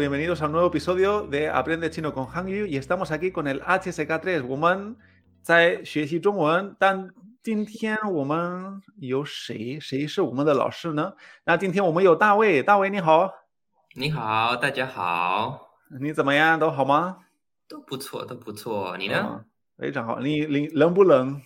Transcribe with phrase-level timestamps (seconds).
[0.00, 3.60] ，bienvenidos a un nuevo episodio de Aprende Chino con Hangyu y estamos aquí con el
[3.60, 4.96] HSK3，我们
[5.42, 7.08] 在学习中文，但
[7.40, 9.78] 今天我们有谁？
[9.78, 11.12] 谁是我们的老师呢？
[11.44, 13.30] 那今天我们有大卫，大卫你好，
[13.94, 15.68] 你好，大家好，
[16.00, 16.58] 你怎么样？
[16.58, 17.18] 都好吗？
[17.68, 19.44] 都不错，都不错，你呢？
[19.78, 21.40] 非常好，你你冷不冷？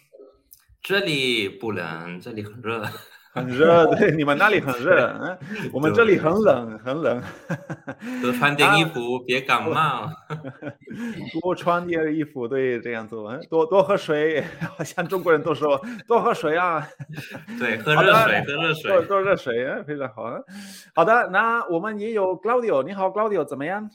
[0.83, 2.89] 这里不冷，这里很热。
[3.34, 5.38] 很热，对，你们那里很热，嗯，
[5.72, 7.22] 我们这里很冷，很冷。
[8.20, 10.06] 多 穿点衣服，别感冒。
[11.41, 14.45] 多穿点衣服，对，这样做，多多喝水，
[14.77, 16.86] 好像中国人都说多喝水啊。
[17.58, 20.24] 对，喝热水，喝热水，多热水，非常好。
[20.94, 23.88] 好的，那我们也有 Claudio，你好，Claudio，怎么样？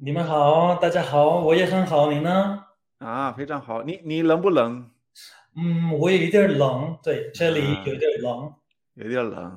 [0.00, 2.60] 你们好，大家好，我也很好，你呢？
[2.98, 3.82] 啊，非常好。
[3.82, 4.88] 你你冷不冷？
[5.56, 8.52] 嗯，我有一点冷，对，这里有点冷。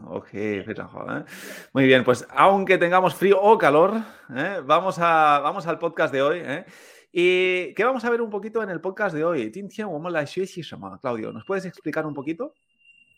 [0.07, 0.29] Ok,
[1.11, 1.23] ¿eh?
[1.71, 4.01] Muy bien, pues aunque tengamos frío o calor,
[4.35, 4.61] ¿eh?
[4.65, 6.41] vamos, a, vamos al podcast de hoy.
[6.43, 6.65] ¿eh?
[7.11, 9.51] ¿Y qué vamos a ver un poquito en el podcast de hoy?
[10.99, 12.55] Claudio, ¿nos puedes explicar un poquito?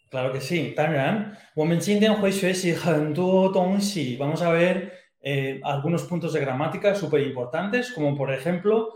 [0.09, 0.73] Claro que sí,
[4.17, 4.91] Vamos a ver
[5.63, 8.95] algunos puntos de gramática súper importantes, como por ejemplo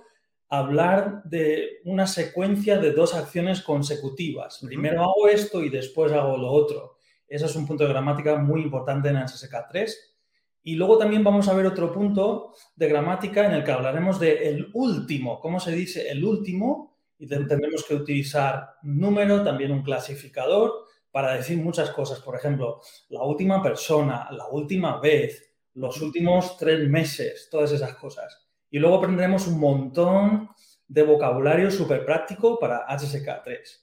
[0.49, 4.59] hablar de una secuencia de dos acciones consecutivas.
[4.65, 6.97] Primero hago esto y después hago lo otro.
[7.27, 10.15] Ese es un punto de gramática muy importante en SSK 3.
[10.63, 14.47] Y luego también vamos a ver otro punto de gramática en el que hablaremos de
[14.47, 15.39] el último.
[15.39, 16.97] ¿Cómo se dice el último?
[17.19, 22.19] Y tendremos que utilizar número, también un clasificador, para decir muchas cosas.
[22.19, 28.47] Por ejemplo, la última persona, la última vez, los últimos tres meses, todas esas cosas.
[28.69, 30.49] Y luego aprenderemos un montón
[30.87, 33.82] de vocabulario súper práctico para HSK 3.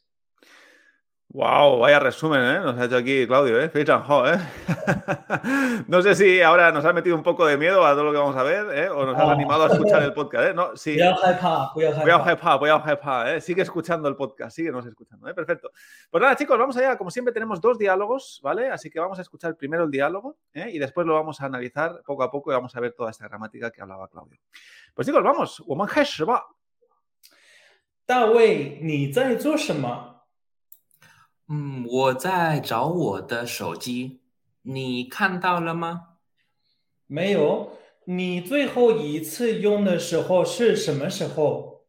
[1.30, 2.60] Wow, vaya resumen, ¿eh?
[2.62, 3.68] Nos ha hecho aquí Claudio, ¿eh?
[3.68, 4.40] Fei ¿eh?
[5.88, 8.20] no sé si ahora nos ha metido un poco de miedo a todo lo que
[8.20, 8.90] vamos a ver, ¿eh?
[8.90, 10.54] O nos ha animado a escuchar el podcast, ¿eh?
[10.54, 10.98] No, sí.
[11.76, 13.42] Voy a ¿eh?
[13.42, 15.34] Sigue escuchando el podcast, síguenos escuchando, ¿eh?
[15.34, 15.72] Perfecto.
[16.10, 16.98] Pues nada, chicos, vamos allá.
[16.98, 18.70] Como siempre tenemos dos diálogos, ¿vale?
[18.70, 20.70] Así que vamos a escuchar primero el diálogo, ¿eh?
[20.72, 23.28] Y después lo vamos a analizar poco a poco y vamos a ver toda esta
[23.28, 24.40] gramática que hablaba Claudio.
[24.94, 25.62] Pues chicos, vamos.
[25.68, 26.46] 我们开始吧。
[28.06, 30.16] 大卫，你在做什么？
[31.53, 34.21] 嗯，我在找我的手机，
[34.63, 36.11] 你看到了吗？
[37.09, 37.77] 没有。
[38.05, 41.87] 你最后一次用的时候是什么时候？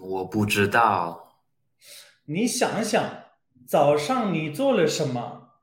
[0.00, 1.38] 我不知道。
[2.26, 3.24] 你想想，
[3.66, 5.54] 早上你做了什么？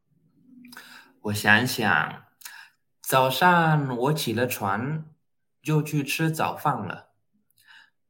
[1.21, 2.23] 我想想，
[3.01, 5.05] 早上我起了床，
[5.61, 7.09] 就去吃早饭了。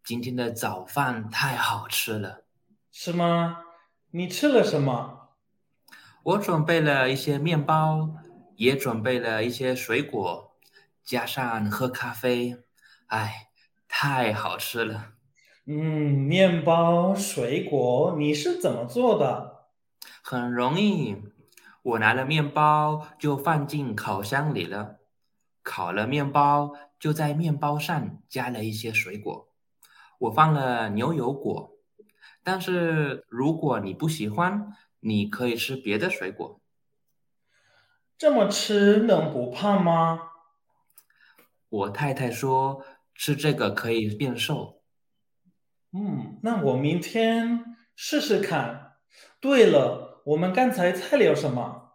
[0.05, 2.45] 今天的早饭太好吃了。
[2.91, 3.57] 是吗？
[4.11, 5.29] 你吃了什么？
[6.23, 8.09] 我准备了一些面包，
[8.55, 10.55] 也准备了一些水果，
[11.03, 12.57] 加上喝咖啡。
[13.05, 13.49] 哎，
[13.87, 15.13] 太好吃了！
[15.65, 19.65] 嗯，面包、水果，你是怎么做的？
[20.23, 21.15] 很容易，
[21.83, 24.97] 我拿了面包就放进烤箱里了，
[25.61, 29.49] 烤了面包就在面包上加了一些水果，
[30.17, 31.75] 我放了牛油果。
[32.51, 36.59] 但是如果你不喜欢，你可以吃别的水果。
[38.17, 40.19] 这么吃能不胖吗？
[41.69, 42.83] 我太太说
[43.13, 44.81] 吃这个可以变瘦。
[45.91, 48.95] 嗯，那我明天试试看。
[49.39, 51.91] 对了，我们刚才菜聊什么？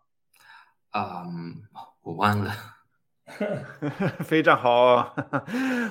[0.93, 1.65] 嗯，
[2.03, 2.74] 我忘了。
[4.25, 5.15] 非常好，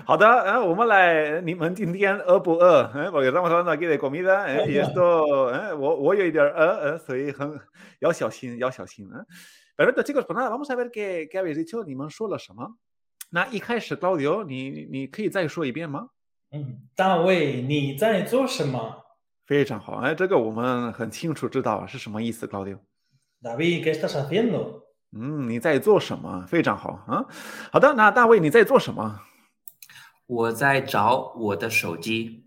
[0.05, 2.89] 好的，呃，我们来，你们今天饿不饿？
[2.93, 7.59] 呃，porque estamos hablando aquí de comida，呃，y esto，呃，我我有一点饿，呃，所以很
[7.99, 9.25] 要小心，要小心，呃。
[9.75, 12.75] Perfecto, chicos, pues nada, vamos a ver qué qué habéis dicho，你们说了什么？
[13.31, 16.09] 那一开始，Claudio，你你可以再说一遍吗？
[16.51, 19.03] 嗯，大卫，你在做什么？
[19.47, 22.77] 非常好，哎，这个我们很清楚知道是什么意思，Claudio。
[23.41, 24.82] David，¿qué estás haciendo？
[25.15, 26.45] 嗯，你在做什么？
[26.47, 27.25] 非常好啊。
[27.71, 29.21] 好的，那大卫你在做什么？
[30.25, 32.45] 我在找我的手机，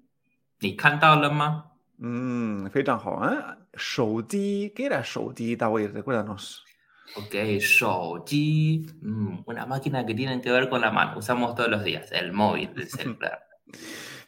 [0.61, 1.65] 你看到了吗？
[1.99, 3.57] 嗯，非常好啊。
[3.75, 5.55] 手机，¿qué era 手机？
[5.55, 6.57] 大卫，recuérdanos。
[7.15, 11.17] Okay, 手机，嗯，una máquina que tienen que ver con la mano.
[11.19, 13.46] Usamos todos los días el móvil, el celular.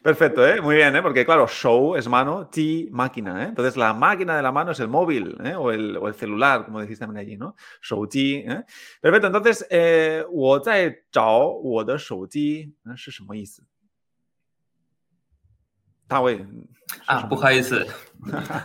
[0.02, 0.60] Perfecto, ¿eh?
[0.60, 1.00] muy bien, ¿eh?
[1.00, 3.44] porque claro, show es mano, ti máquina.
[3.44, 3.46] ¿eh?
[3.48, 5.54] Entonces la máquina de la mano es el móvil ¿eh?
[5.54, 7.56] o, el, o, el, celular, como decís también allí, ¿no?
[7.80, 8.64] Shou ¿eh?
[9.00, 13.62] Perfecto, entonces, eh, 我在找我的手机是什么意思？
[16.06, 16.44] 大卫
[17.06, 17.86] 啊，不好意思，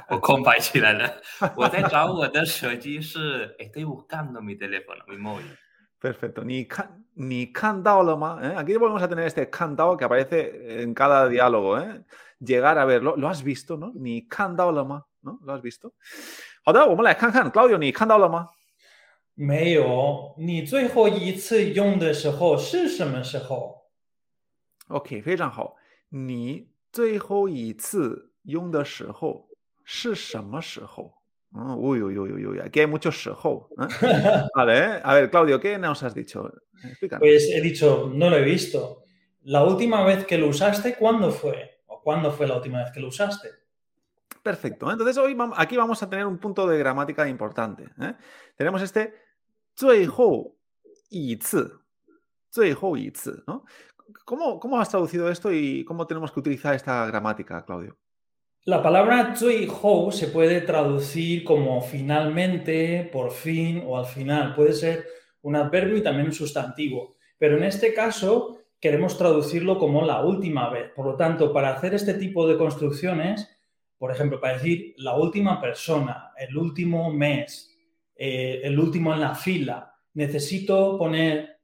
[0.10, 1.22] 我空白起来了。
[1.56, 5.46] 我在找我的手机是，estoy buscando mi teléfono, mi móvil。
[6.04, 6.44] Perfecto.
[6.44, 7.52] Ni, can, ni
[8.18, 8.54] ma, ¿eh?
[8.56, 11.78] Aquí volvemos a tener este cantao que aparece en cada diálogo.
[11.78, 12.04] ¿eh?
[12.40, 13.16] Llegar a verlo.
[13.18, 13.76] ¿Lo has visto?
[13.78, 13.92] ¿no?
[13.96, 15.40] Ni ma, ¿no?
[15.44, 15.94] ¿Lo has visto?
[16.64, 18.50] 好的，我们来看看 Claudio，你看到了吗？
[19.34, 20.36] 没有。
[20.38, 23.90] 你最后一次用的时候是什么时候？
[24.90, 25.76] OK，非常好。
[26.10, 29.48] 你最后一次用的时候
[29.84, 31.14] 是什么时候
[31.54, 33.68] ？uy, uy, uy, uy, aquí hay muchos show.
[34.56, 36.52] Vale, a ver, Claudio, ¿qué nos has dicho?
[37.20, 39.04] Pues he dicho, no lo he visto.
[39.44, 41.82] La última vez que lo usaste, ¿cuándo fue?
[41.88, 43.50] ¿O cuándo fue la última vez que lo usaste?
[44.44, 44.92] Perfecto.
[44.92, 47.84] Entonces, hoy aquí vamos a tener un punto de gramática importante.
[48.02, 48.16] ¿eh?
[48.56, 49.14] Tenemos este
[49.76, 50.56] 最后
[51.10, 51.82] 一次.
[53.48, 53.64] ¿no?
[54.26, 57.98] ¿Cómo, ¿Cómo has traducido esto y cómo tenemos que utilizar esta gramática, Claudio?
[58.67, 59.35] La palabra
[59.83, 64.55] hou se puede traducir como finalmente, por fin o al final.
[64.55, 65.05] Puede ser
[65.43, 67.15] un adverbio y también un sustantivo.
[67.37, 70.91] Pero en este caso queremos traducirlo como la última vez.
[70.97, 73.55] Por lo tanto, para hacer este tipo de construcciones,
[73.99, 77.71] por ejemplo, para decir la última persona, el último mes,
[78.17, 81.59] eh, el último en la fila, necesito poner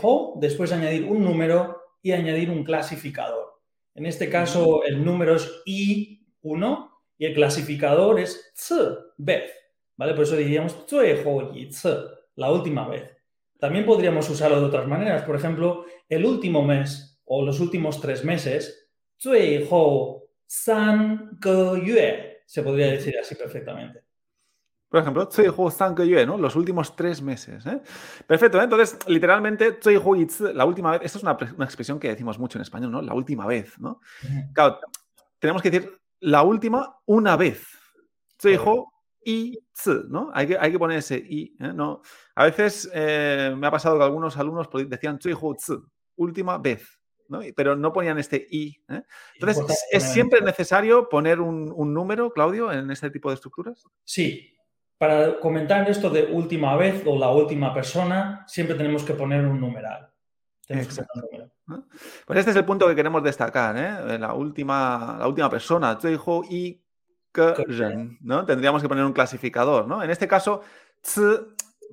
[0.00, 3.60] hou, después añadir un número y añadir un clasificador.
[3.94, 6.15] En este caso, el número es i
[6.46, 8.52] 1 y el clasificador es
[9.16, 9.50] vez,
[9.96, 10.14] ¿vale?
[10.14, 10.86] Por eso diríamos
[12.36, 13.10] la última vez.
[13.58, 15.22] También podríamos usarlo de otras maneras.
[15.22, 18.88] Por ejemplo, el último mes o los últimos tres meses,
[20.46, 21.38] san
[22.46, 24.04] se podría decir así perfectamente.
[24.88, 25.28] Por ejemplo,
[26.24, 26.38] ¿no?
[26.38, 27.66] Los últimos tres meses.
[27.66, 27.80] ¿eh?
[28.24, 28.64] Perfecto, ¿eh?
[28.64, 29.72] entonces, literalmente,
[30.40, 33.02] la última vez, esta es una, una, expresión que decimos mucho en español, ¿no?
[33.02, 34.00] La última vez, ¿no?
[34.52, 34.78] Claro,
[35.40, 35.90] tenemos que decir
[36.20, 37.66] la última una vez.
[39.24, 39.58] y
[40.08, 40.30] ¿no?
[40.32, 41.72] Hay que, hay que poner ese i, ¿eh?
[41.74, 42.00] ¿no?
[42.34, 45.18] A veces eh, me ha pasado que algunos alumnos decían
[46.16, 47.40] última vez, ¿no?
[47.56, 48.76] Pero no ponían este i.
[48.88, 49.02] ¿eh?
[49.34, 53.84] Entonces, ¿es, siempre necesario poner un, un, número, Claudio, en este tipo de estructuras?
[54.04, 54.52] Sí.
[54.96, 59.60] Para comentar esto de última vez o la última persona, siempre tenemos que poner un
[59.60, 60.08] numeral.
[60.68, 61.20] Exacto.
[62.26, 64.18] Pues este es el punto que queremos destacar, ¿eh?
[64.18, 65.98] La última, la última persona,
[66.50, 66.82] y
[68.20, 68.44] ¿no?
[68.44, 70.02] Tendríamos que poner un clasificador, ¿no?
[70.02, 70.62] En este caso,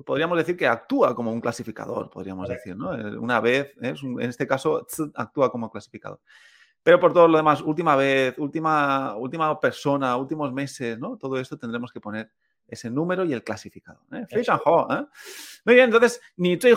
[0.05, 2.93] podríamos decir que actúa como un clasificador, podríamos decir, ¿no?
[2.95, 3.93] Eh, una vez, ¿eh?
[4.01, 6.19] en este caso, actúa como clasificador.
[6.81, 11.17] Pero por todo lo demás, última vez, última, última persona, últimos meses, ¿no?
[11.17, 12.31] Todo esto tendremos que poner
[12.72, 14.00] ese número y el clasificado.
[14.12, 14.26] ¿eh?
[14.30, 15.06] ¿eh?
[15.64, 16.74] Muy bien, entonces, ni que,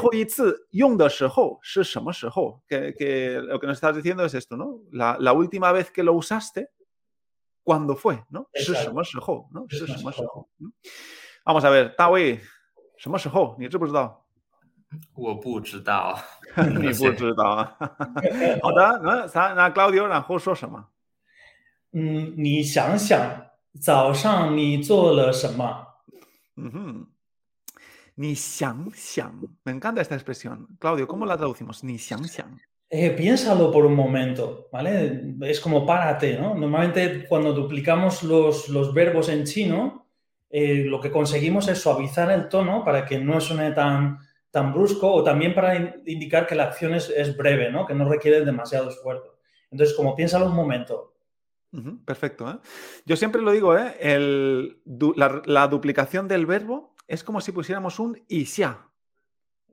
[2.97, 4.81] que lo que nos estás diciendo es esto, ¿no?
[4.91, 6.69] La, la última vez que lo usaste,
[7.63, 8.23] ¿cuándo fue?
[8.29, 8.47] ¿no?
[9.51, 9.67] ¿no?
[11.43, 12.39] Vamos a ver, Tawi,
[12.97, 13.55] 什么时候？
[13.57, 14.23] 你知不知道？
[15.15, 16.19] 我不知道。
[16.55, 17.75] 你不知道。
[18.61, 20.85] 好的，那咱那 Claudio 然后说什么？
[21.93, 23.47] 嗯，你想想
[23.81, 25.84] 早上你做了什么？
[28.16, 29.58] ni xiang xiang.
[29.64, 30.68] Me encanta esta expresión.
[30.78, 31.84] Claudio, ¿cómo la traducimos?
[31.84, 32.60] Ni xiang xiang.
[32.88, 35.34] Eh, piénsalo por un momento, ¿vale?
[35.42, 36.54] Es como párate, ¿no?
[36.54, 40.06] Normalmente cuando duplicamos los, los verbos en chino,
[40.48, 45.12] eh, lo que conseguimos es suavizar el tono para que no suene tan, tan brusco
[45.12, 47.84] o también para indicar que la acción es, es breve, ¿no?
[47.86, 49.36] Que no requiere demasiado esfuerzo.
[49.70, 51.15] Entonces, como piénsalo un momento,
[52.04, 52.50] perfecto.
[52.50, 52.58] ¿eh?
[53.04, 53.96] Yo siempre lo digo, ¿eh?
[54.00, 54.80] El,
[55.16, 58.78] la, duplicación del verbo es como si pusiéramos un y xia.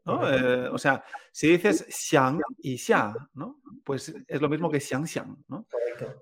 [0.06, 0.28] ¿no?
[0.30, 3.62] Eh, o sea, si dices xiang y xia, ¿no?
[3.86, 5.38] pues es lo mismo que xiang xiang.
[5.48, 5.66] ¿no?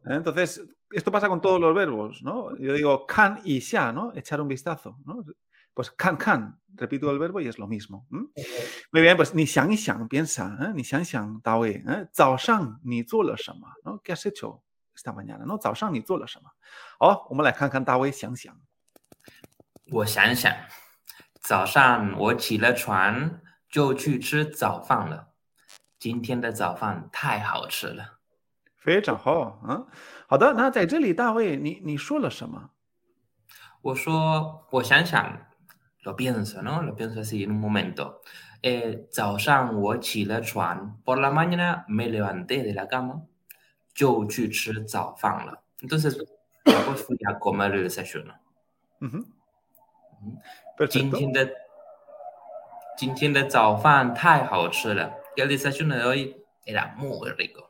[0.05, 2.21] Entonces, esto pasa con todos los verbos.
[2.21, 2.55] ¿no?
[2.57, 4.13] Yo digo can y xia, ¿no?
[4.15, 4.99] echar un vistazo.
[5.05, 5.25] ¿no?
[5.73, 8.05] Pues can, can, repito el verbo y es lo mismo.
[8.09, 10.73] Muy bien, pues ni xiang y xiang, piensa, ¿eh?
[10.73, 12.09] ni xiang xiang, dao ¿eh?
[12.13, 13.23] Zao shang, ni zuo
[13.85, 14.01] ¿no?
[14.03, 14.63] ¿Qué has hecho?
[15.03, 16.50] 大半夜的，那早上你做了什么？
[17.00, 18.55] 好，我们来看看大卫，想想。
[19.91, 20.53] 我想想，
[21.41, 23.39] 早上我起了床
[23.70, 25.29] 就去吃早饭了。
[26.00, 28.20] 今天的早饭太好吃了，
[28.77, 29.62] 非常好。
[29.67, 29.88] 嗯，
[30.27, 30.53] 好的。
[30.53, 32.70] 那在这里，大卫，你你说了什么？
[33.81, 35.48] 我说，我想想。
[36.03, 38.22] Lo pienso，no，lo pienso si in un momento。
[38.63, 43.22] 呃，早上我起了床，por la mañana me levanté de la cama。
[43.94, 45.62] 就去吃早饭了。
[45.80, 46.16] Entonces,
[46.64, 48.35] pues fui a comer el desayuno.
[49.00, 50.88] Uh -huh.
[50.88, 51.50] 今天的
[52.96, 55.12] 今天的早饭太好吃了。
[55.37, 57.64] El desayuno de hoy era muy rico.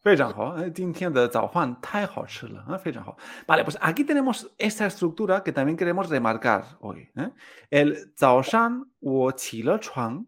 [0.00, 3.16] 非常好，今天的早饭太好吃了啊，非常好。
[3.46, 7.10] Vale, pues aquí tenemos esta estructura que también queremos remarcar hoy.
[7.16, 7.32] ¿eh?
[7.70, 10.26] El 早上我起了床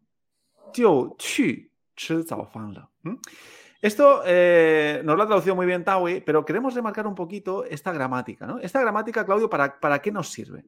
[0.72, 3.18] 就去吃早饭了。¿Mm?
[3.85, 7.91] Esto eh, nos lo ha traducido muy bien Taui, pero queremos remarcar un poquito esta
[7.91, 8.47] gramática.
[8.47, 8.57] ¿no?
[8.57, 10.65] Esta gramática, Claudio, ¿para, ¿para qué nos sirve?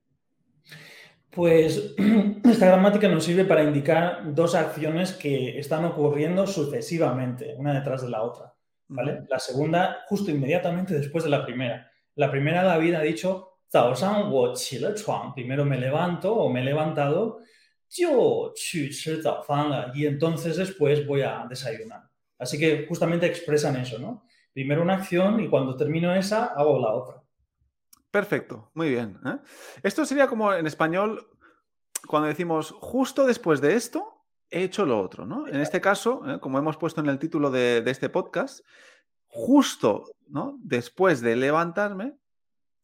[1.32, 1.96] Pues
[2.44, 8.10] esta gramática nos sirve para indicar dos acciones que están ocurriendo sucesivamente, una detrás de
[8.10, 8.54] la otra.
[8.88, 9.24] ¿vale?
[9.28, 11.90] La segunda, justo inmediatamente después de la primera.
[12.14, 13.62] La primera, David ha dicho,
[15.34, 17.40] primero me levanto o me he levantado,
[19.96, 22.08] y entonces después voy a desayunar.
[22.40, 24.26] Así que justamente expresan eso, ¿no?
[24.54, 27.24] Primero una acción y cuando termino esa, hago la otra.
[28.12, 29.20] Perfecto, muy bien.
[29.26, 29.38] ¿eh?
[29.84, 31.28] Esto sería como en español,
[32.08, 35.48] cuando decimos justo después de esto, he hecho lo otro, ¿no?
[35.48, 36.40] En este caso, ¿eh?
[36.40, 38.62] como hemos puesto en el título de, este podcast,
[39.28, 40.58] justo ¿no?
[40.62, 42.16] después de levantarme,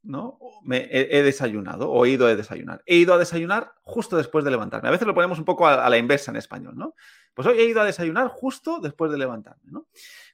[0.04, 0.38] ¿no?
[0.64, 2.84] Me he, desayunado o he ido a desayunar.
[2.86, 4.90] He ido a desayunar justo después de levantarme.
[4.90, 6.96] A veces lo ponemos un poco a, la inversa en español, ¿no?
[7.34, 9.88] Pues hoy he ido a desayunar justo después de levantarme, ¿no?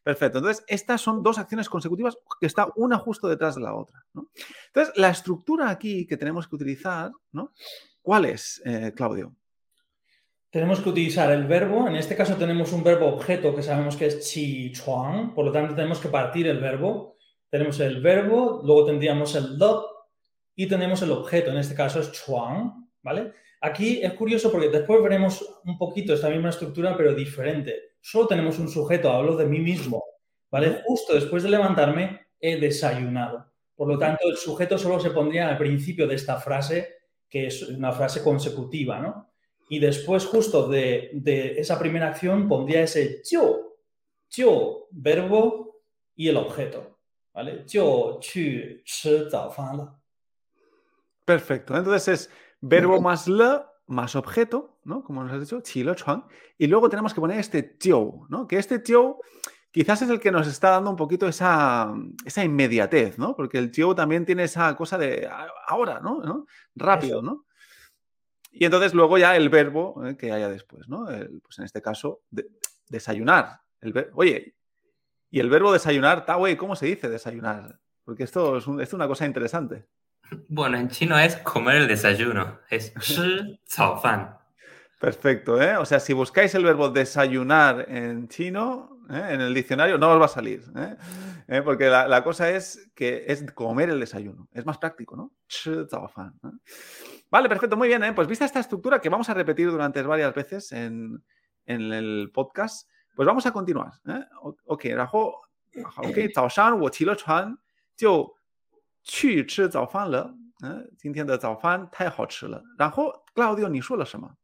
[0.03, 0.39] Perfecto.
[0.39, 4.03] Entonces, estas son dos acciones consecutivas que está una justo detrás de la otra.
[4.67, 7.53] Entonces, la estructura aquí que tenemos que utilizar, ¿no?
[8.01, 9.35] ¿Cuál es, eh, Claudio?
[10.49, 14.07] Tenemos que utilizar el verbo, en este caso tenemos un verbo objeto que sabemos que
[14.07, 17.18] es chi chuang, por lo tanto tenemos que partir el verbo.
[17.49, 20.07] Tenemos el verbo, luego tendríamos el do
[20.55, 23.33] y tenemos el objeto, en este caso es chuang, ¿vale?
[23.61, 27.95] Aquí es curioso porque después veremos un poquito esta misma estructura, pero diferente.
[28.01, 30.03] Solo tenemos un sujeto, hablo de mí mismo,
[30.49, 30.81] ¿vale?
[30.85, 33.51] Justo después de levantarme he desayunado.
[33.75, 36.97] Por lo tanto, el sujeto solo se pondría al principio de esta frase,
[37.29, 39.29] que es una frase consecutiva, ¿no?
[39.69, 41.11] Y después, justo de,
[41.57, 43.77] esa primera acción, pondría ese yo,
[44.29, 45.81] yo, verbo
[46.15, 46.98] y el objeto,
[51.25, 51.75] Perfecto.
[51.75, 52.29] Entonces es
[52.61, 55.03] verbo más le más objeto, ¿no?
[55.03, 56.23] Como nos has dicho, chilo, chuan.
[56.57, 58.47] Y luego tenemos que poner este tio, ¿no?
[58.47, 59.19] Que este tio
[59.71, 61.91] quizás es el que nos está dando un poquito esa,
[62.23, 63.35] esa inmediatez, ¿no?
[63.35, 65.27] Porque el tio también tiene esa cosa de
[65.67, 66.45] ahora, ¿no?
[66.75, 67.45] Rápido, ¿no?
[68.51, 70.17] Y entonces luego ya el verbo ¿eh?
[70.17, 71.05] que haya después, ¿no?
[71.05, 72.21] pues en este caso,
[72.89, 73.61] desayunar.
[73.81, 74.55] El Oye,
[75.29, 77.79] y el verbo desayunar, Tawei, ¿cómo se dice desayunar?
[78.03, 79.87] Porque esto es, es una cosa interesante.
[80.47, 83.59] Bueno, en chino es comer el desayuno, es shi
[84.01, 84.37] fan.
[84.99, 85.77] Perfecto, ¿eh?
[85.77, 89.27] O sea, si buscáis el verbo desayunar en chino, ¿eh?
[89.29, 90.95] en el diccionario, no os va a salir, ¿eh?
[91.47, 91.61] ¿Eh?
[91.63, 94.49] Porque la, cosa es que es comer el desayuno.
[94.51, 95.33] Es más práctico, ¿no?
[95.47, 96.39] Shi fan.
[97.31, 98.13] Vale, perfecto, muy bien, ¿eh?
[98.13, 101.23] Pues vista esta estructura que vamos a repetir durante varias veces en,
[101.65, 102.89] el podcast,
[103.19, 104.25] pues vamos a continuar, ¿eh?
[104.65, 105.33] Ok, 然后
[105.97, 107.57] OK，早上我起了床
[107.97, 108.33] 就
[109.03, 110.33] 去吃早饭了，
[110.63, 112.63] 嗯，今天的早饭太好吃了。
[112.77, 114.37] 然后，Claudio，你说了什么？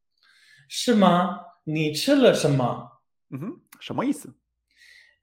[0.67, 1.39] 是吗？
[1.63, 2.99] 你吃了什么？
[3.29, 4.35] 嗯哼，什么意思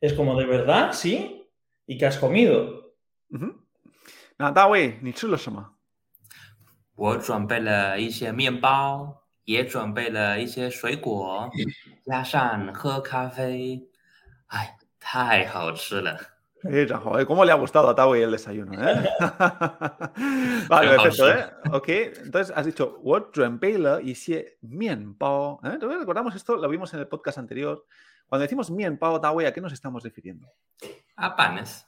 [0.00, 1.46] ？Es como de verdad, sí.
[1.84, 2.94] ¿Y qué has comido？
[3.28, 3.54] 嗯哼，
[4.38, 5.74] 那大卫，你吃了什么？
[6.94, 11.49] 我准备了一些面包，也准备了一些水果，
[12.05, 13.89] 加上喝咖啡。
[14.47, 16.17] 哎，太好吃了。¿
[17.25, 18.73] cómo le ha gustado a Tao el desayuno?
[18.73, 19.09] Eh?
[20.67, 21.49] vale, perfecto, ¿eh?
[21.71, 21.89] Ok,
[22.25, 23.25] entonces has dicho, what
[24.03, 25.61] y si mienpao.
[25.63, 25.77] ¿eh?
[25.79, 27.85] Recordamos esto, lo vimos en el podcast anterior.
[28.27, 30.51] Cuando decimos mienpao, Tao, ¿a qué nos estamos refiriendo?
[31.15, 31.85] A panes.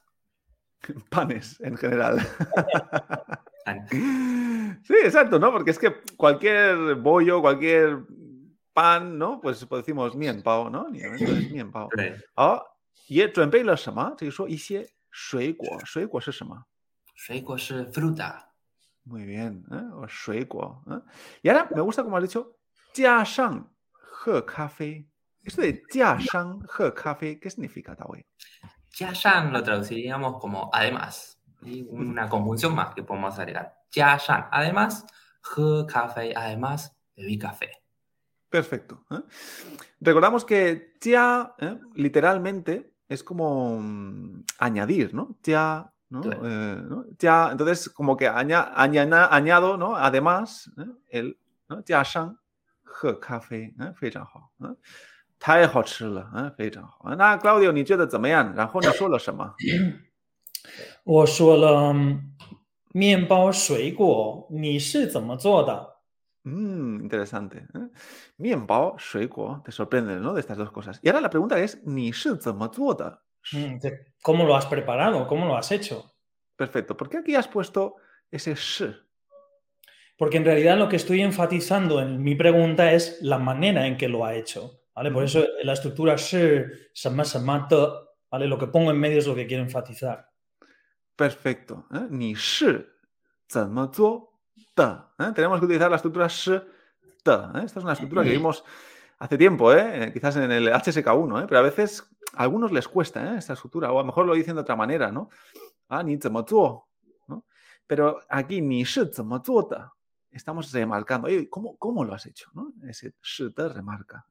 [1.09, 2.19] Panes, en general.
[4.82, 5.50] Sí, exacto, ¿no?
[5.50, 8.04] Porque es que cualquier bollo, cualquier
[8.72, 9.40] pan, ¿no?
[9.40, 10.86] Pues, pues decimos mien pao, ¿no?
[10.92, 11.72] Entonces, mien.
[12.36, 12.62] Ah,
[13.08, 13.20] y
[13.64, 14.44] la sama, te digo,
[17.56, 18.52] es eh, fruta.
[19.04, 19.82] Muy bien, ¿eh?
[20.90, 21.00] ¿eh?
[21.42, 22.58] Y ahora me gusta como has dicho,
[22.94, 23.70] jia shang.
[25.42, 26.66] Esto de jia shang
[27.20, 27.94] he ¿qué significa,
[29.52, 33.73] lo traduciríamos como además y una conjunción más que podemos agregar.
[33.91, 35.05] 加上 además
[35.41, 37.71] 喝咖啡，además bebí café.
[38.49, 39.03] Perfecto.
[39.11, 39.21] ¿eh?
[40.01, 41.77] Recordamos que ya, ¿eh?
[41.95, 45.37] literalmente, es como mm, añadir, ¿no?
[45.43, 46.21] Ya, ¿no?
[46.23, 46.83] Eh,
[47.19, 49.95] Ya, entonces, como que añado, ¿no?
[49.95, 50.85] Además, ¿eh?
[51.09, 51.83] el, ¿no?
[51.85, 52.37] Ya shang,
[53.03, 53.93] he café, ¿eh?
[53.93, 54.75] 非常好，嗯，
[55.39, 57.13] 太好吃了，嗯，非常好。
[57.15, 58.53] 那 Claudio，你觉得怎么样？
[61.05, 62.15] 然后你说了什么？
[62.15, 62.21] 我说了
[62.91, 65.99] 面包、水果，你是怎么做的？
[66.45, 67.67] Mmm, interesante.
[67.73, 67.89] ¿eh?
[68.37, 70.33] Mienpao, sueco, te sorprende, ¿no?
[70.33, 70.99] De estas dos cosas.
[71.03, 72.13] Y ahora la pregunta es, ¿ni mm,
[74.21, 75.27] ¿Cómo lo has preparado?
[75.27, 76.13] ¿Cómo lo has hecho?
[76.55, 76.95] Perfecto.
[76.95, 77.95] ¿Por qué aquí has puesto
[78.31, 78.95] ese shi?
[80.17, 84.07] Porque en realidad lo que estoy enfatizando en mi pregunta es la manera en que
[84.07, 84.81] lo ha hecho.
[84.95, 85.11] ¿vale?
[85.11, 88.47] Por eso la estructura是什么什么的, ¿vale?
[88.47, 90.25] Lo que pongo en medio es lo que quiero enfatizar.
[91.16, 91.86] Perfecto.
[91.92, 92.06] ¿eh?
[92.10, 92.84] Ni shi,
[94.76, 94.82] de.
[95.18, 95.32] ¿eh?
[95.34, 97.32] Tenemos que utilizar la estructura shi, de.
[97.54, 97.64] ¿eh?
[97.64, 98.64] Esta es una estructura que vimos
[99.18, 100.10] hace tiempo, ¿eh?
[100.12, 101.46] quizás en el HSK1, ¿eh?
[101.48, 104.54] pero a veces a algunos les cuesta esta estructura, o a lo mejor lo dicen
[104.54, 105.30] de otra manera, ¿no?
[105.88, 106.88] Ah, ni zuo,
[107.28, 107.44] ¿no?
[107.86, 109.22] Pero aquí ni shi, de
[110.30, 111.28] estamos remarcando.
[111.28, 112.50] Oye, ¿cómo, ¿Cómo lo has hecho?
[112.54, 112.72] ¿no?
[112.88, 114.26] Ese shi te remarca.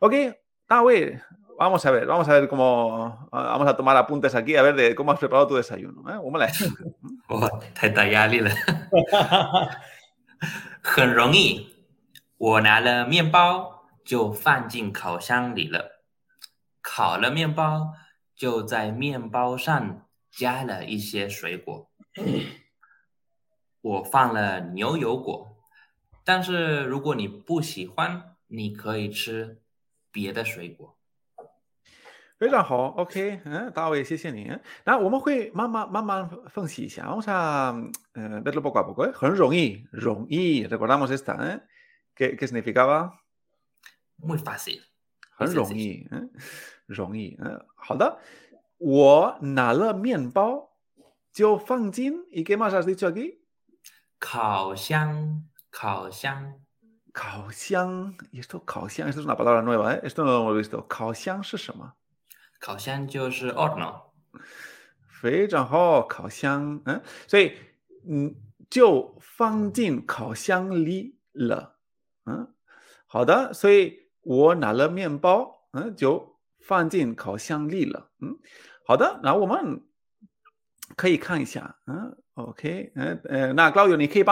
[0.00, 0.14] Ok,
[0.66, 1.18] Tawi,
[1.58, 3.28] vamos a ver, vamos a ver cómo.
[3.30, 6.02] Vamos a tomar apuntes aquí, a ver de cómo has preparado tu desayuno.
[6.10, 6.20] ¿eh?
[6.20, 6.52] 我们来。
[7.28, 8.50] 哇，太大压力了。
[10.82, 11.74] 很容易，
[12.36, 16.02] 我拿了面包就放进烤箱里了。
[16.80, 17.94] 烤了面包，
[18.34, 21.90] 就在面包上加了一些水果。
[23.80, 25.56] 我放了牛油果，
[26.24, 29.60] 但是如果你不喜欢，你可以吃
[30.10, 30.95] 别的水果。
[32.37, 34.51] 非常好，OK，嗯，大卫，谢谢你。
[34.83, 37.71] 那我们会慢慢慢慢分析一下，vamos a
[38.15, 43.11] eh, verlo poco a poco，很容易，容易，recordamos esta，哎，¿qué qué significaba？
[44.19, 44.81] Muy fácil，
[45.37, 46.31] 很容易，嗯，
[46.87, 48.17] 容易，嗯，好的。
[48.79, 50.71] 我拿了面包
[51.31, 53.37] 就放进，¿y qué más has dicho aquí？
[54.19, 56.55] 烤箱，烤箱，
[57.13, 60.01] 烤箱，y esto 烤箱，esto es una palabra nueva, ¿eh?
[60.03, 60.81] Esto no lo hemos visto.
[60.87, 61.93] 烤箱是什么？
[62.66, 64.10] 烤箱就是 horno。
[65.06, 67.52] 非常好，烤箱，嗯，所以
[68.08, 68.34] 嗯，
[68.68, 71.76] 就放进烤箱里了，
[72.24, 72.52] 嗯，
[73.06, 78.36] 好的，所以我拿了面包，嗯，就放进烤箱里了，嗯，
[78.84, 79.84] 好的，那我们
[80.96, 82.16] 可以看一下，嗯。
[82.34, 84.26] Ok, eh, eh, nada, Claudio, ni que eh,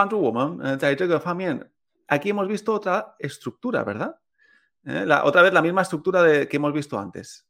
[2.07, 4.19] Aquí hemos visto otra estructura, ¿verdad?
[4.83, 7.47] Eh, la, otra vez la misma estructura de, que hemos visto antes.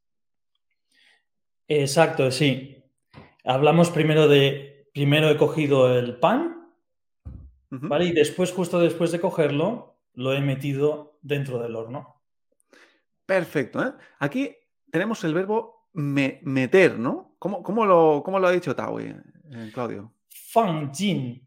[1.68, 2.84] Exacto, sí.
[3.44, 6.72] Hablamos primero de, primero he cogido el pan,
[7.70, 8.06] ¿vale?
[8.06, 12.22] Y después, justo después de cogerlo, lo he metido dentro del horno.
[13.24, 13.92] Perfecto, ¿eh?
[14.18, 14.54] Aquí
[14.90, 17.36] tenemos el verbo meter, ¿no?
[17.38, 18.98] ¿Cómo, cómo, lo, cómo lo ha dicho Tao,
[19.72, 20.12] Claudio?
[20.52, 21.46] 放进，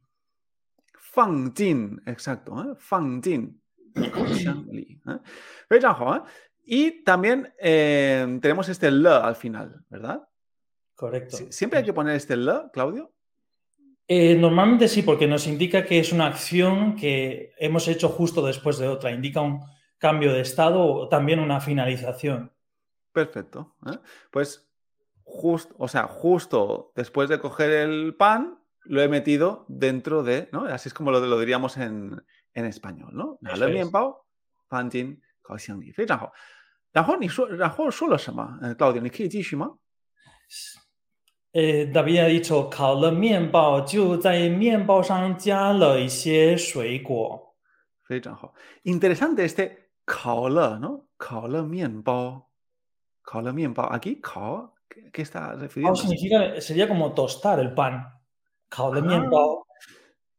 [0.94, 3.60] 放进，exacto，啊，放进
[4.34, 5.20] 箱里，啊，
[5.68, 6.24] 非常好啊。
[6.71, 10.29] Y también eh, tenemos este L al final, ¿verdad?
[10.95, 11.39] Correcto.
[11.49, 13.11] ¿Siempre hay que poner este L, Claudio?
[14.07, 18.77] Eh, normalmente sí, porque nos indica que es una acción que hemos hecho justo después
[18.77, 19.13] de otra.
[19.13, 19.63] Indica un
[19.97, 22.53] cambio de estado o también una finalización.
[23.13, 23.75] Perfecto.
[23.87, 23.99] ¿eh?
[24.31, 24.71] Pues
[25.25, 30.67] justo, o sea, justo después de coger el pan, lo he metido dentro de, ¿no?
[30.67, 33.39] Así es como lo, lo diríamos en, en español, ¿no?
[33.41, 33.91] Lo he
[34.69, 34.91] pan
[36.92, 37.68] 包放进烤箱里，非常好。
[37.68, 38.60] 然后你说，然后说了什么？
[38.62, 39.72] 呃，Claudio，你可以继续吗？
[41.54, 47.56] 呃，David ha dicho 烤了面包，就在面包上加了一些水果。
[48.08, 51.06] 非常好，interesante este 烤了，¿no?
[51.18, 52.50] 烤了面包，
[53.22, 55.96] 烤了面包，aquí 烤，¿qué está refiriendo?
[55.96, 58.12] significa sería como tostar el pan.
[58.76, 59.68] Cao de mienpao.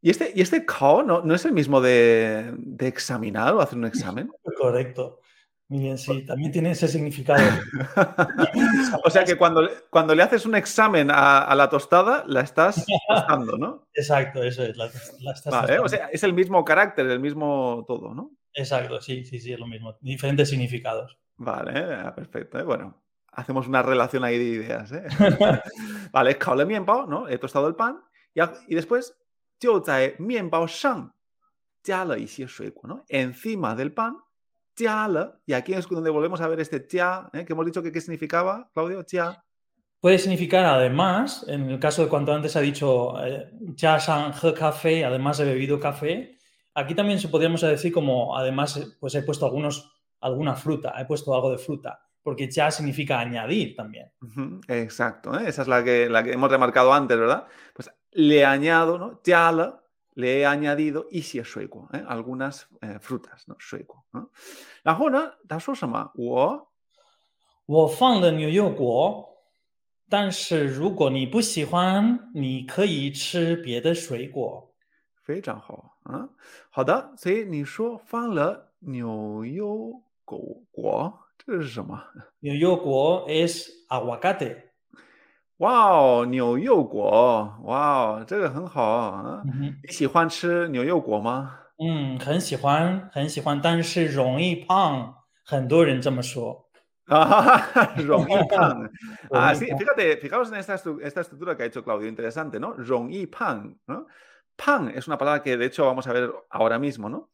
[0.01, 3.79] ¿Y este, y este cao no, no es el mismo de, de, examinar o hacer
[3.79, 4.29] un examen?
[4.57, 5.21] Correcto.
[5.70, 7.40] Muy bien, sí, también tiene ese significado.
[9.04, 12.84] o sea que cuando, cuando le haces un examen a, a la tostada, la estás
[13.06, 13.86] tostando, ¿no?
[13.94, 14.76] Exacto, eso es.
[14.76, 18.32] La, la estás vale, o sea, es el mismo carácter, el mismo todo, ¿no?
[18.52, 19.96] Exacto, sí, sí, sí, es lo mismo.
[20.00, 21.16] Diferentes significados.
[21.36, 22.58] Vale, ah, perfecto.
[22.58, 22.64] ¿eh?
[22.64, 24.90] Bueno, hacemos una relación ahí de ideas.
[24.90, 25.06] ¿eh?
[26.12, 27.28] vale, cao le mienpao, ¿no?
[27.28, 28.02] He tostado el pan
[28.66, 29.16] y, después,
[32.82, 33.04] ¿no?
[33.08, 34.18] Encima del pan,
[35.46, 37.44] y aquí es donde volvemos a ver este ya, ¿eh?
[37.44, 39.44] que hemos dicho que qué significaba, Claudio, ya.
[40.00, 43.14] Puede significar además, en el caso de cuando antes ha dicho
[43.74, 46.38] ya eh, café, además he bebido café,
[46.74, 51.34] aquí también se podríamos decir como además pues he puesto algunos, alguna fruta, he puesto
[51.34, 54.12] algo de fruta porque ya significa añadir también.
[54.68, 55.44] Exacto, ¿eh?
[55.48, 57.46] esa es la que, la que hemos remarcado antes, ¿verdad?
[57.74, 59.20] Pues le añado, ¿no?
[59.24, 59.79] Ya
[60.19, 62.03] le he añadido y si es ¿eh?
[62.07, 63.57] algunas eh, frutas, ¿no?
[63.59, 64.05] Sueco.
[64.11, 64.29] ¿no?
[64.83, 66.11] 然后呢，他说什么？
[66.15, 66.71] 我
[67.65, 69.27] 我放了牛油果，
[70.09, 74.73] 但是如果你不喜欢，你可以吃别的水果。
[75.23, 76.29] 非常好啊，
[76.69, 81.19] 好的，所以你说放了牛油果果。
[81.37, 82.01] 这是什么？
[82.39, 84.68] 牛油果 es aguacate。
[85.59, 89.41] 哇哦，牛油果，哇哦，这个很好啊！
[89.83, 91.59] 你喜欢吃牛油果吗？
[91.77, 95.13] 嗯，很喜欢，很喜欢，但是容易胖，
[95.45, 96.69] 很多人这么说。
[97.07, 97.61] Ah,
[97.97, 98.89] Rong Pan.
[99.31, 99.77] Ah, Rong sí, Pan.
[99.77, 102.73] fíjate, fijaos en esta, estru- esta estructura que ha hecho Claudio, interesante, ¿no?
[102.73, 104.07] Rong y Pan, ¿no?
[104.57, 107.29] Pan es una palabra que de hecho vamos a ver ahora mismo, ¿no?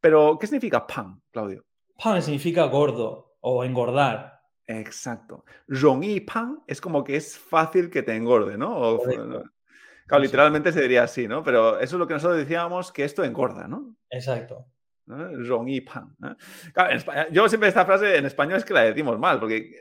[0.00, 1.64] Pero, ¿qué significa pan, Claudio?
[1.98, 4.33] 胖 significa gordo o engordar.
[4.66, 5.44] Exacto.
[5.68, 8.76] Rong y pan es como que es fácil que te engorde, ¿no?
[8.76, 9.28] O- Correcto.
[10.06, 10.26] claro, Sí.
[10.28, 11.42] literalmente se diría así, ¿no?
[11.42, 13.96] Pero eso es lo que nosotros decíamos, que esto engorda, ¿no?
[14.10, 14.66] Exacto.
[15.06, 15.28] ¿no?
[15.44, 16.14] Rong y pan.
[16.24, 16.34] ¿eh?
[16.72, 19.72] Claro, en España- yo siempre esta frase en español es que la decimos mal, porque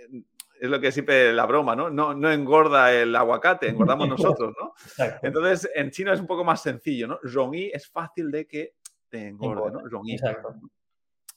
[0.59, 1.89] es lo que siempre la broma, ¿no?
[1.91, 4.73] No, no engorda el aguacate, engordamos nosotros, ¿no?
[4.83, 5.27] Exacto.
[5.27, 7.19] Entonces, en chino es un poco más sencillo, ¿no?
[7.21, 8.73] Rong y es fácil de que
[9.07, 9.81] te engorde, ¿no?
[9.88, 10.13] Rong y.
[10.15, 10.55] Exacto.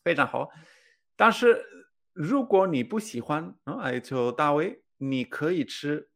[0.03, 0.49] 非常好。
[1.17, 1.63] 但是
[2.17, 3.81] 如果你不喜欢，¿no?
[3.81, 6.09] ha dicho Dawe, 你可以吃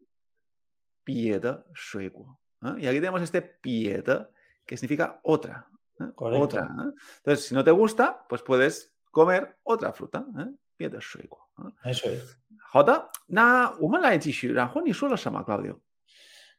[1.04, 2.78] 别的水果。¿eh?
[2.80, 4.30] Y aquí tenemos este 别的
[4.66, 5.66] que significa otra.
[5.98, 6.12] ¿eh?
[6.14, 6.58] Correcto.
[6.58, 6.64] Otra.
[6.64, 6.92] ¿eh?
[7.24, 10.24] Entonces, si no te gusta, pues puedes comer otra fruta.
[10.38, 10.54] ¿eh?
[10.76, 11.38] 别的水果。¿
[11.84, 11.92] eh?
[11.92, 12.36] Eso es.
[12.68, 14.52] 好的，那我们来继续。
[14.52, 15.78] 然后你说了什么，Claudio？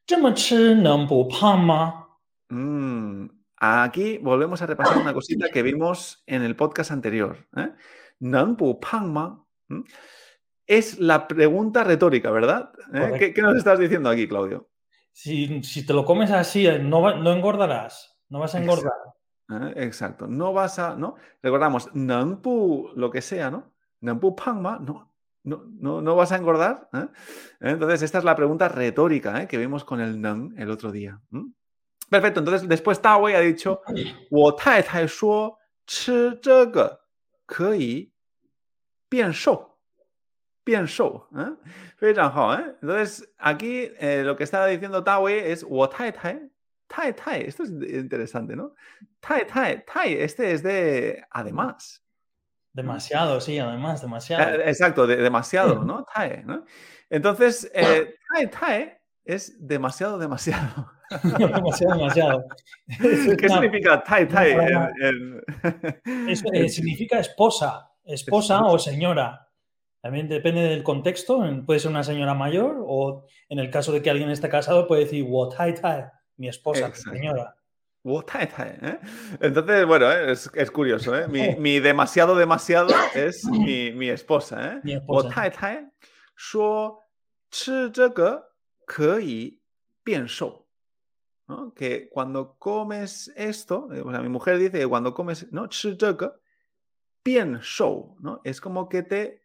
[0.05, 2.05] 这么吃能不胖吗？
[2.49, 7.35] Mm, aquí volvemos a repasar una cosita que vimos en el podcast anterior.
[7.57, 9.43] ¿eh? ¿ 能不胖吗?
[9.67, 9.81] ¿Mm?
[10.65, 12.71] Es la pregunta retórica, ¿verdad?
[12.75, 12.91] ¿Eh?
[12.91, 13.33] ¿Qué, Correcto.
[13.35, 14.69] qué nos estás diciendo aquí, Claudio?
[15.13, 18.19] Si, si te lo comes así, eh, no, va- no engordarás.
[18.29, 18.93] No vas a engordar.
[19.49, 19.73] ¿Eh?
[19.77, 20.27] Exacto.
[20.27, 21.15] No vas a, ¿no?
[21.41, 23.71] Recordamos, 能不 lo que sea, ¿no?
[24.01, 24.77] 能不胖吗?
[24.81, 25.09] No,
[25.43, 26.89] no, no, no vas a engordar.
[26.93, 27.07] ¿eh?
[27.61, 29.47] Entonces, esta es la pregunta retórica ¿eh?
[29.47, 31.21] que vimos con el 能 el otro día.
[31.31, 31.53] ¿m?
[32.09, 32.41] Perfecto.
[32.41, 33.81] Entonces, después Tawei ha dicho,
[34.29, 36.99] 我太太说吃这个
[37.45, 38.10] 可以
[39.11, 39.77] 变瘦，
[40.63, 41.55] 变瘦，¿eh?
[41.97, 42.75] 非常好, ¿eh?
[42.81, 46.39] Entonces, aquí eh, lo que está diciendo Tawei es 我太太
[46.89, 48.73] Tai Tai, esto es interesante, ¿no?
[49.19, 52.01] Tai Tai, Tai, este es de además.
[52.73, 54.57] Demasiado, sí, además, demasiado.
[54.61, 56.05] Eh, Exacto, de- demasiado, ¿no?
[56.13, 56.63] Tai, ¿no?
[57.09, 60.91] Entonces, eh, Tai Tai es demasiado, demasiado.
[61.23, 62.45] demasiado, demasiado.
[62.87, 64.51] Es ¿Qué una- significa Tai Tai?
[64.51, 69.49] en- palabra- en- es- en eh, significa esposa, esposa o señora.
[70.01, 71.43] También depende del contexto.
[71.45, 74.87] en- Puede ser una señora mayor o en el caso de que alguien esté casado
[74.87, 76.05] puede decir, "wo tai tai",
[76.37, 77.11] mi esposa, mi Exacto.
[77.11, 77.53] señora.
[78.03, 78.99] Wo Tai Tai, ¿eh?
[79.41, 80.31] Entonces, bueno, ¿eh?
[80.31, 81.27] es, es curioso, ¿eh?
[81.27, 84.79] Mi, mi demasiado, demasiado es mi, mi esposa, ¿eh?
[84.83, 85.29] Mi 我 esposa.
[85.29, 85.91] 太太
[86.35, 87.03] 说
[87.51, 88.53] 吃这个
[88.85, 89.59] 可以
[90.05, 90.67] 变瘦。¿
[91.49, 91.73] no?
[91.73, 95.67] Que cuando comes esto, eh, o sea, mi mujer dice que cuando comes, ¿no?
[95.67, 96.39] 吃这个
[97.24, 98.40] bien show, ¿no?
[98.44, 99.42] Es como que te...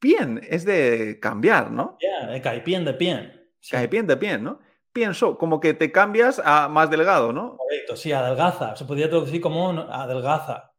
[0.00, 1.98] Bien es de cambiar, ¿no?
[2.00, 3.50] Yeah, caipien de bien.
[3.60, 3.72] Sí.
[3.72, 4.60] Caipien de bien, ¿no?
[4.92, 7.56] pienso, como que te cambias a más delgado, ¿no?
[7.56, 8.76] Correcto, sí, adelgaza.
[8.76, 10.72] Se podría traducir como adelgaza.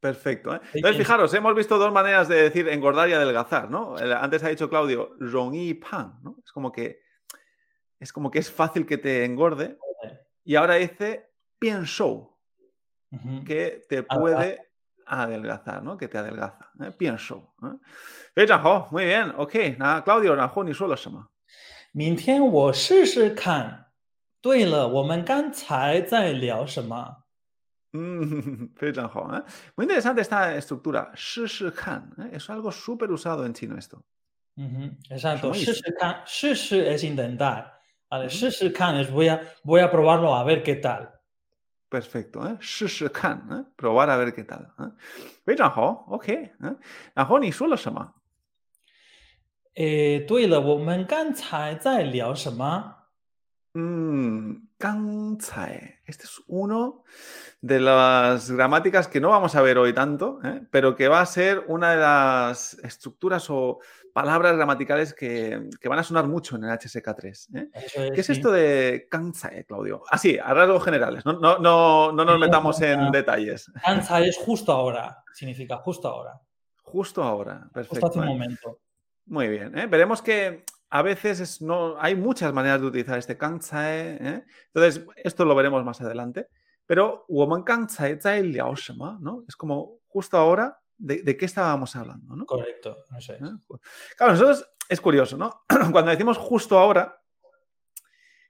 [0.00, 0.54] Perfecto.
[0.54, 0.60] ¿eh?
[0.74, 3.96] Entonces, fijaros, hemos visto dos maneras de decir engordar y adelgazar, ¿no?
[3.96, 5.16] Antes ha dicho Claudio,
[5.52, 6.36] y pan, ¿no?
[6.44, 7.00] Es como que
[7.98, 9.76] es como que es fácil que te engorde.
[10.44, 12.38] Y ahora dice pienso,
[13.44, 14.67] que te puede
[15.07, 15.97] adelgazar, ¿no?
[15.97, 16.71] Que te adelgaza.
[16.81, 16.91] ¿eh?
[16.97, 17.53] Bien show.
[17.63, 17.79] ¿eh?
[18.33, 19.33] 非常好, muy bien.
[19.37, 21.27] Ok, nada, Claudio, 然后你说了什么？
[21.91, 23.91] 明天我试试看。
[24.41, 27.23] 对了，我们刚才在聊什么？
[27.93, 29.43] Mm, 非常好, ¿eh?
[29.75, 31.11] Muy interesante esta estructura.
[31.15, 32.31] 试试看, ¿eh?
[32.37, 34.01] Es algo súper usado en chino esto.
[34.57, 38.29] 嗯哼，exacto，什么意思试试看，试试 es intentar，vale， Ujú.
[38.29, 41.07] 试试看 es voy a voy a probarlo a ver qué tal。
[41.89, 42.57] Perfecto, ¿eh?
[42.59, 43.65] 试试看, ¿eh?
[43.75, 44.73] Probar a ver qué tal.
[44.79, 44.91] ¿eh?
[45.45, 46.27] 非常好, ok.
[46.27, 46.75] ¿eh?
[47.13, 48.13] 然后你说了什么？
[49.75, 52.95] 诶，对了，我们刚才在聊什么？
[53.75, 55.99] Mm, 刚才.
[56.05, 57.03] Este es uno
[57.61, 60.61] de las gramáticas que no vamos a ver hoy tanto, ¿eh?
[60.69, 63.79] pero que va a ser una de las estructuras o
[64.18, 67.56] palabras gramaticales que, van a sonar mucho en el HSK3.
[67.56, 67.70] ¿eh?
[68.12, 70.02] ¿Qué es esto de Kansai, Claudio?
[70.10, 71.36] Así, ah, a rasgos generales, no,
[72.10, 73.70] nos metamos en detalles.
[73.80, 76.32] Kansai es justo ahora, significa justo ahora.
[76.82, 78.06] Justo ahora, perfecto.
[78.06, 78.80] Justo hace un momento.
[79.26, 79.86] Muy bien, ¿eh?
[79.86, 84.18] veremos que a veces no, hay muchas maneras de utilizar este Kansai.
[84.20, 84.44] ¿eh?
[84.74, 86.48] Entonces, esto lo veremos más adelante.
[86.86, 87.64] Pero Woman
[89.20, 89.44] ¿no?
[89.46, 92.36] Es como justo ahora de, de qué estábamos hablando.
[92.36, 92.44] ¿no?
[92.46, 93.40] Correcto, eso es.
[93.40, 93.50] ¿Eh?
[94.16, 95.62] Claro, nosotros es curioso, ¿no?
[95.92, 97.20] Cuando decimos justo ahora,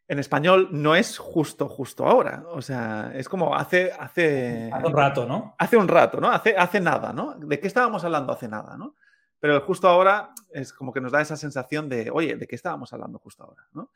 [0.08, 2.44] en español no es justo, justo ahora.
[2.48, 5.54] O sea, es como hace, hace, Hace un rato, ¿no?
[5.58, 6.30] hace un rato, ¿no?
[6.30, 7.34] Hace, hace nada, ¿no?
[7.34, 8.96] ¿De qué estábamos hablando hace nada, ¿no?
[9.39, 12.55] pero el justo ahora es como que nos da esa sensación de, oye, ¿de qué
[12.55, 13.67] estábamos hablando justo ahora?
[13.73, 13.91] ¿no?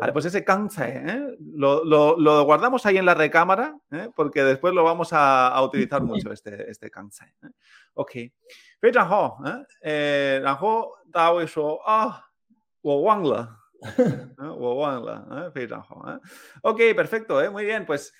[0.00, 1.36] Vale, pues ese kanzai, ¿eh?
[1.38, 4.10] lo, lo, lo, guardamos ahí en la recámara, ¿eh?
[4.16, 7.28] porque después lo vamos a, a utilizar mucho, este, este kanzai.
[7.42, 7.50] ¿eh?
[7.94, 8.32] Ok.
[8.80, 12.30] 非常好，嗯，呃，然后大卫说啊，
[12.80, 13.56] 我忘了，
[14.56, 16.20] 我忘了，嗯，非常好，嗯，
[16.62, 17.50] ok, perfecto, ¿eh?
[17.50, 18.12] muy bien, pues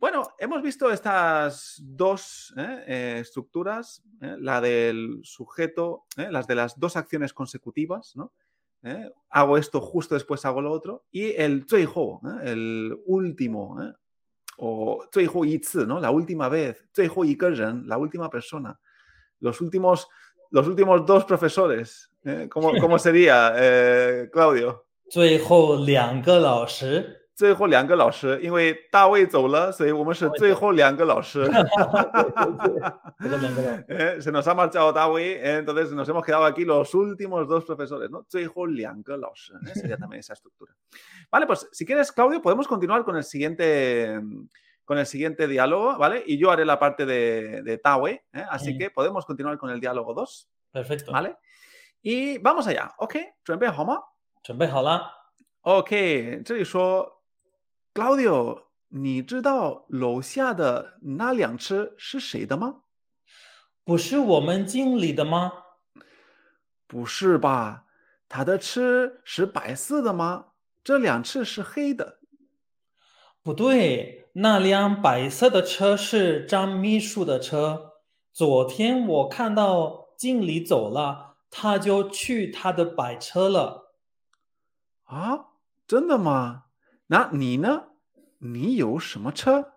[0.00, 2.84] bueno, hemos visto estas dos ¿eh?
[2.86, 4.36] Eh, estructuras, ¿eh?
[4.38, 8.32] la del sujeto, las de las dos acciones consecutivas, ¿no?
[9.30, 13.76] Hago esto justo después hago lo otro, y el 最后, el último,
[14.58, 15.98] o 最后一次, ¿no?
[15.98, 18.78] La última vez, 最后一个人, la última persona
[19.40, 20.08] los últimos,
[20.50, 22.10] los últimos dos profesores.
[22.24, 22.48] ¿eh?
[22.50, 24.84] ¿Cómo, ¿Cómo, sería, eh, Claudio?
[25.08, 27.19] 最后两个老师。
[27.40, 31.44] 最后两个老师，因为大卫走了，所以我们是最后两个老师。
[33.88, 37.64] eh, se nos ha marchado Dawi, eh, entonces nos hemos quedado aquí los últimos dos
[37.64, 38.24] profesores, ¿no?
[38.28, 39.74] 最后 两个老师, ¿eh?
[39.74, 40.72] sería también esa estructura.
[41.30, 44.20] Vale, pues si quieres, Claudio, podemos continuar con el siguiente
[44.84, 46.22] con el siguiente diálogo, ¿vale?
[46.24, 48.44] Y yo haré la parte de, de Tawe, ¿eh?
[48.50, 50.48] así que podemos continuar con el diálogo 2.
[50.72, 51.12] Perfecto.
[51.12, 51.36] ¿Vale?
[52.02, 53.16] Y vamos allá, ¿ok?
[53.42, 54.00] 准备好吗？
[54.44, 55.10] 准备好了。
[55.62, 57.19] OK，这里说
[57.93, 62.81] ，Claudio，你知道楼下的那辆车是谁的吗？
[63.83, 65.51] 不是我们经理的吗？
[66.87, 67.85] 不是吧？
[68.29, 70.47] 他的车是白色的吗？
[70.83, 72.19] 这辆车是黑的。
[73.43, 77.93] 不对，那辆白色的车是张秘书的车。
[78.31, 83.95] 昨天我看到经理走了，他就去他的白车了。
[85.03, 85.47] 啊，
[85.87, 86.65] 真的吗？
[87.11, 87.87] 那你呢？
[88.37, 89.73] 你有什么车？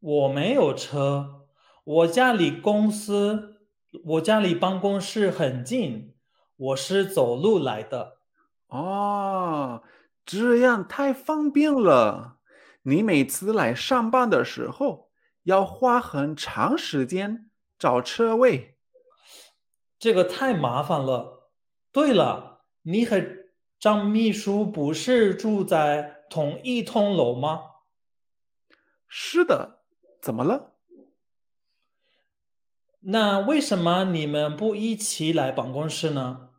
[0.00, 1.46] 我没有车，
[1.84, 3.60] 我家离公司，
[4.04, 6.16] 我家离办公室很近，
[6.56, 8.18] 我是走路来的。
[8.66, 9.84] 哦，
[10.26, 12.38] 这样太方便了。
[12.82, 15.12] 你每次来上班的时候
[15.44, 18.76] 要花很长时间找车位，
[20.00, 21.52] 这个太麻烦了。
[21.92, 23.37] 对了，你和
[23.78, 27.62] 张秘书不是住在同一栋楼吗？
[29.06, 29.80] 是的，
[30.20, 30.74] 怎么了？
[33.00, 36.50] 那为什么你们不一起来办公室呢？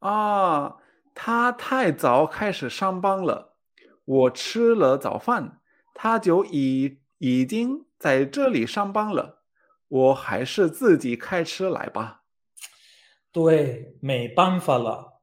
[0.00, 0.76] 啊，
[1.14, 3.56] 他太早开始上班了。
[4.04, 5.60] 我吃了早饭，
[5.94, 9.42] 他就已已经在这里上班了。
[9.88, 12.22] 我还是自己开车来吧。
[13.32, 15.17] 对，没办法了。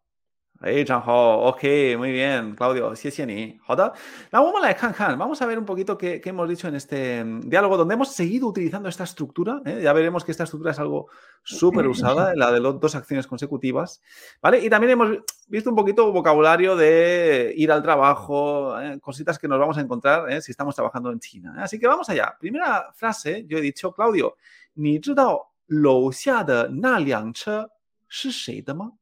[0.65, 3.59] 非常好，OK，muy bien, Claudio，谢谢你。
[3.65, 3.95] 好的，
[4.31, 8.87] 那我们来看看，vamos a ver un poquito qué, qué hemos dicho en este diálogo, donde hemos seguido utilizando
[8.87, 9.63] esta estructura.
[9.65, 9.81] ¿eh?
[9.83, 11.09] Ya veremos que esta estructura es algo
[11.43, 14.03] súper usada, la de las dos acciones consecutivas,
[14.43, 14.63] ¿vale?
[14.63, 15.17] Y también hemos
[15.49, 19.01] visto un poquito vocabulario de ir al trabajo, ¿eh?
[19.01, 20.43] cositas que nos vamos a encontrar ¿eh?
[20.43, 21.55] si estamos trabajando en China.
[21.57, 22.37] Así que vamos allá.
[22.39, 24.37] Primera frase, yo he dicho, Claudio,
[24.75, 27.71] 你知道楼下的那辆车
[28.09, 28.93] 是谁的吗？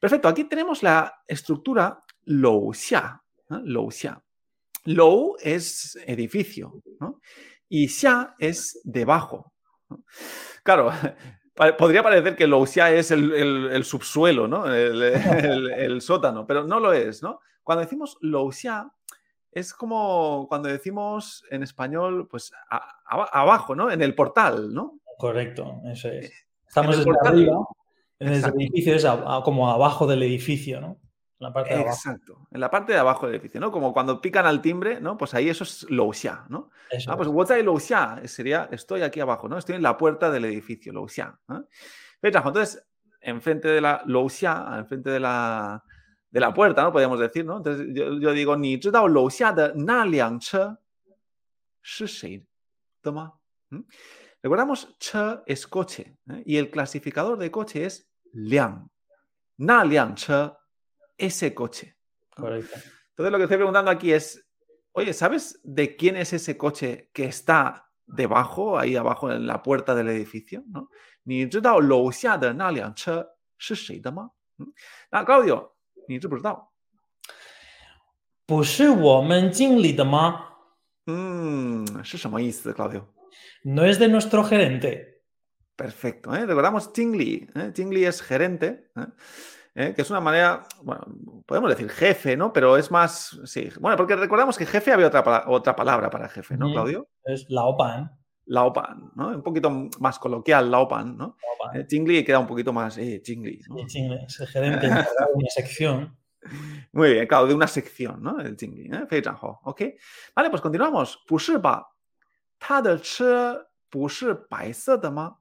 [0.00, 0.02] 嗯。
[0.02, 3.20] Perfecto, aquí tenemos la estructura lou xia.
[3.48, 3.60] ¿no?
[3.64, 4.20] Lou xia.
[4.86, 7.20] Lou es edificio ¿no?
[7.68, 9.52] y xia es debajo.
[9.88, 10.04] ¿no?
[10.62, 10.90] Claro,
[11.78, 14.72] podría parecer que lou xia es el, el, el subsuelo, ¿no?
[14.72, 17.22] El, el, sótano, pero no lo es.
[17.22, 17.40] ¿no?
[17.62, 18.90] Cuando decimos lou xia,
[19.52, 23.90] es como cuando decimos en español, pues a, a, abajo, ¿no?
[23.90, 25.00] En el portal, ¿no?
[25.18, 26.32] Correcto, eso es.
[26.66, 27.56] Estamos en el portal, arriba.
[28.20, 29.06] Desde el edificio es
[29.44, 31.00] como abajo del edificio, ¿no?
[31.40, 31.96] En la parte de abajo.
[31.96, 33.72] Exacto, en la parte de abajo del edificio, ¿no?
[33.72, 35.16] Como cuando pican al timbre, ¿no?
[35.16, 36.70] Pues ahí eso es Louxia, ¿no?
[36.90, 39.56] Eso ah, pues Wotai Louxia eh, sería estoy aquí abajo, ¿no?
[39.56, 41.38] Estoy en la puerta del edificio, Louxia.
[41.48, 41.66] ¿no?
[42.22, 42.86] Entonces,
[43.22, 45.82] enfrente de la Louxia, enfrente de la,
[46.30, 46.92] de la puerta, ¿no?
[46.92, 47.56] Podríamos decir, ¿no?
[47.56, 50.58] Entonces yo, digo, ni zhidao Louxia de na liang che
[51.82, 52.46] shi
[53.70, 53.80] ¿Mm?
[54.42, 56.42] Recordamos, che es coche ¿eh?
[56.44, 58.88] y el clasificador de coche es Liang.
[59.58, 60.50] Na Liang Che,
[61.16, 61.96] ese coche.
[62.36, 64.46] Entonces lo que estoy preguntando aquí es,
[64.92, 69.94] oye, ¿sabes de quién es ese coche que está debajo, ahí abajo en la puerta
[69.94, 70.64] del edificio?
[70.68, 70.90] ¿no?
[71.24, 73.24] ¿Ni lo de Na Liang Che
[75.10, 75.76] Ah, Claudio,
[76.08, 76.42] ¿ni pues
[81.06, 82.02] mm,
[83.64, 85.09] ¿No es de nuestro gerente?
[85.79, 86.33] Perfecto.
[86.35, 86.45] ¿eh?
[86.45, 87.49] Recordamos Tingli.
[87.55, 87.71] ¿eh?
[87.73, 89.07] Tingli es gerente, ¿eh?
[89.77, 89.93] ¿Eh?
[89.93, 91.05] que es una manera, bueno,
[91.45, 92.53] podemos decir jefe, ¿no?
[92.53, 93.69] Pero es más, sí.
[93.79, 97.09] Bueno, porque recordamos que jefe había otra, otra palabra para jefe, ¿no, Claudio?
[97.25, 98.09] Es Laoban.
[98.45, 99.29] Laopan, ¿no?
[99.29, 101.35] Un poquito más coloquial, Laopan, ¿no?
[101.41, 101.81] Laopan.
[101.81, 103.77] Eh, Jingli queda un poquito más, eh, Jingli, ¿no?
[103.79, 106.17] Sí, sí, es el gerente encargado de una sección.
[106.93, 108.39] Muy bien, claro, de una sección, ¿no?
[108.39, 109.07] El Jingli, ¿eh?
[109.09, 109.81] 非常好, ¿ok?
[110.35, 111.17] Vale, pues continuamos.
[111.27, 111.83] 不是吧？
[112.59, 115.37] 他的车不是白色的吗？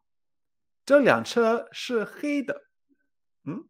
[0.88, 2.62] 这辆车是黑的。¿
[3.44, 3.61] Mm?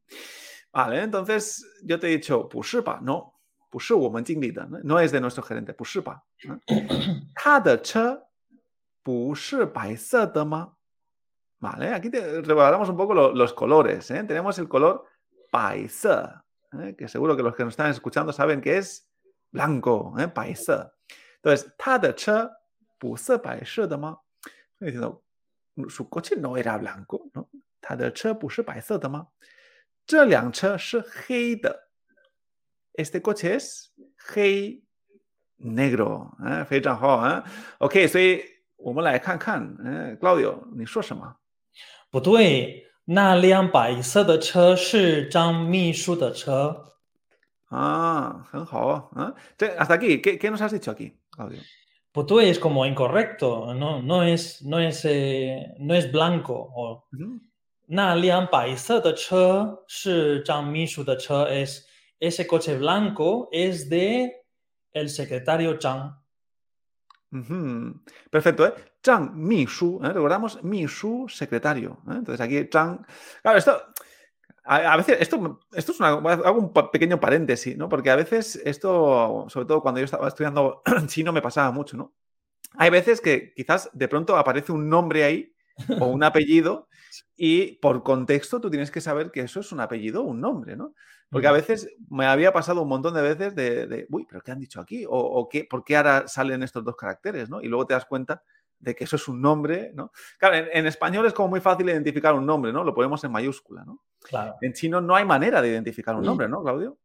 [0.73, 3.01] Vale, entonces yo te he dicho, 不是吧?
[3.03, 3.33] No,
[3.71, 6.23] 不是我们经理的, no, no es de nuestro gerente, 不是吧?
[6.45, 6.59] ¿no?
[7.35, 8.29] 他的车
[9.03, 10.75] 不是白色的吗?
[11.61, 14.11] Vale, aquí te revaloramos un poco lo- los colores.
[14.11, 14.23] ¿eh?
[14.25, 15.07] Tenemos el color
[15.51, 16.95] paisa, ¿eh?
[16.97, 19.09] que seguro que los que nos están escuchando saben que es
[19.51, 20.29] blanco, ¿eh?
[20.29, 20.93] paisa.
[21.43, 22.51] Entonces, 他的车
[22.99, 24.19] 不是白色的吗?
[24.79, 25.23] Estoy diciendo,
[25.88, 27.30] su coche no era blanco.
[27.80, 29.28] 他的车不是白色的吗？
[30.06, 31.90] 这辆车是黑的。
[32.94, 33.86] Este coche es
[34.18, 34.82] 黑
[35.58, 37.44] negro，哎，非常好啊。
[37.78, 38.44] OK，所以
[38.76, 41.38] 我们来看看，嗯，Claudio，你说什么？
[42.12, 46.96] 不对，那辆白色的车是张秘书的车。
[47.68, 49.36] 啊，很好啊。
[49.58, 51.14] 这 hasta aquí, ¿qué, qué nos has dicho aquí,
[52.12, 56.56] Pues Putú es como incorrecto, no, no es, no es, eh, no es blanco.
[56.76, 57.08] O,
[57.88, 58.50] Na lian
[61.50, 61.88] es
[62.20, 64.44] ese coche blanco es de
[64.92, 66.16] el secretario Chang.
[68.30, 68.74] Perfecto, ¿eh?
[69.04, 70.12] Chang Mishu, ¿eh?
[70.12, 72.02] recordamos Mishu secretario.
[72.08, 72.16] ¿eh?
[72.18, 73.06] Entonces aquí Chang.
[73.42, 73.82] Claro, esto
[74.70, 76.10] a, a veces, esto, esto es una.
[76.10, 77.90] Hago un pequeño paréntesis, ¿no?
[77.90, 82.14] Porque a veces esto, sobre todo cuando yo estaba estudiando chino, me pasaba mucho, ¿no?
[82.78, 85.54] Hay veces que quizás de pronto aparece un nombre ahí
[86.00, 86.88] o un apellido
[87.36, 90.76] y por contexto tú tienes que saber que eso es un apellido o un nombre,
[90.76, 90.94] ¿no?
[91.32, 91.56] Porque a Mm.
[91.56, 94.82] veces me había pasado un montón de veces de, de, uy, pero ¿qué han dicho
[94.82, 95.06] aquí?
[95.06, 97.50] O, o qué, ¿por qué ahora salen estos dos caracteres?
[97.50, 97.62] ¿no?
[97.62, 98.44] Y luego te das cuenta
[98.80, 100.12] de que eso es un nombre, ¿no?
[100.38, 102.84] Claro, en, en español es como muy fácil identificar un nombre, ¿no?
[102.84, 104.04] Lo ponemos en mayúscula, ¿no?
[104.22, 104.56] Claro.
[104.62, 106.98] En chino no hay manera de identificar un nombre, ¿no, Claudio?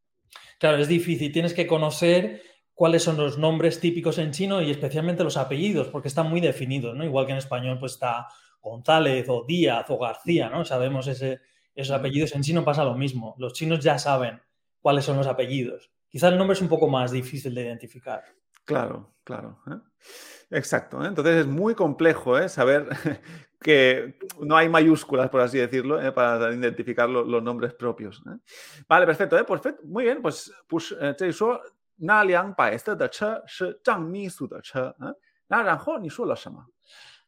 [0.58, 1.32] Claro, es difícil.
[1.32, 2.42] Tienes que conocer
[2.74, 6.94] cuáles son los nombres típicos en chino y especialmente los apellidos, porque están muy definidos,
[6.96, 7.04] ¿no?
[7.04, 8.26] Igual que en español, pues está
[8.60, 10.64] González o Díaz o García, ¿no?
[10.64, 11.40] Sabemos ese,
[11.74, 12.34] esos apellidos.
[12.34, 13.34] En chino pasa lo mismo.
[13.38, 14.40] Los chinos ya saben
[14.80, 15.90] cuáles son los apellidos.
[16.08, 18.22] Quizá el nombre es un poco más difícil de identificar.
[18.65, 19.60] Claro, claro.
[19.67, 19.80] ¿eh?
[20.52, 21.04] Exacto.
[21.04, 21.08] ¿eh?
[21.08, 22.47] Entonces es muy complejo ¿eh?
[22.47, 22.88] saber
[23.62, 26.12] que no hay mayúsculas, por así decirlo, ¿eh?
[26.12, 28.21] para identificar lo- los nombres propios.
[28.28, 28.38] ¿eh?
[28.88, 29.38] Vale, perfecto.
[29.38, 29.43] ¿eh?
[29.43, 29.84] Perfecto.
[29.86, 31.60] Muy bien, pues, pues eh, 这里说
[31.97, 34.95] 那辆白色的车是张秘书的车。
[34.99, 35.13] 嗯，
[35.47, 36.65] 那然后你说了什么？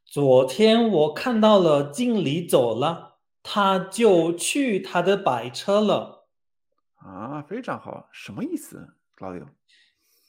[0.05, 6.27] 昨天我看到了经理走了，他就去他的白车了。
[6.95, 9.47] 啊，非常好，什么意思，Claudio？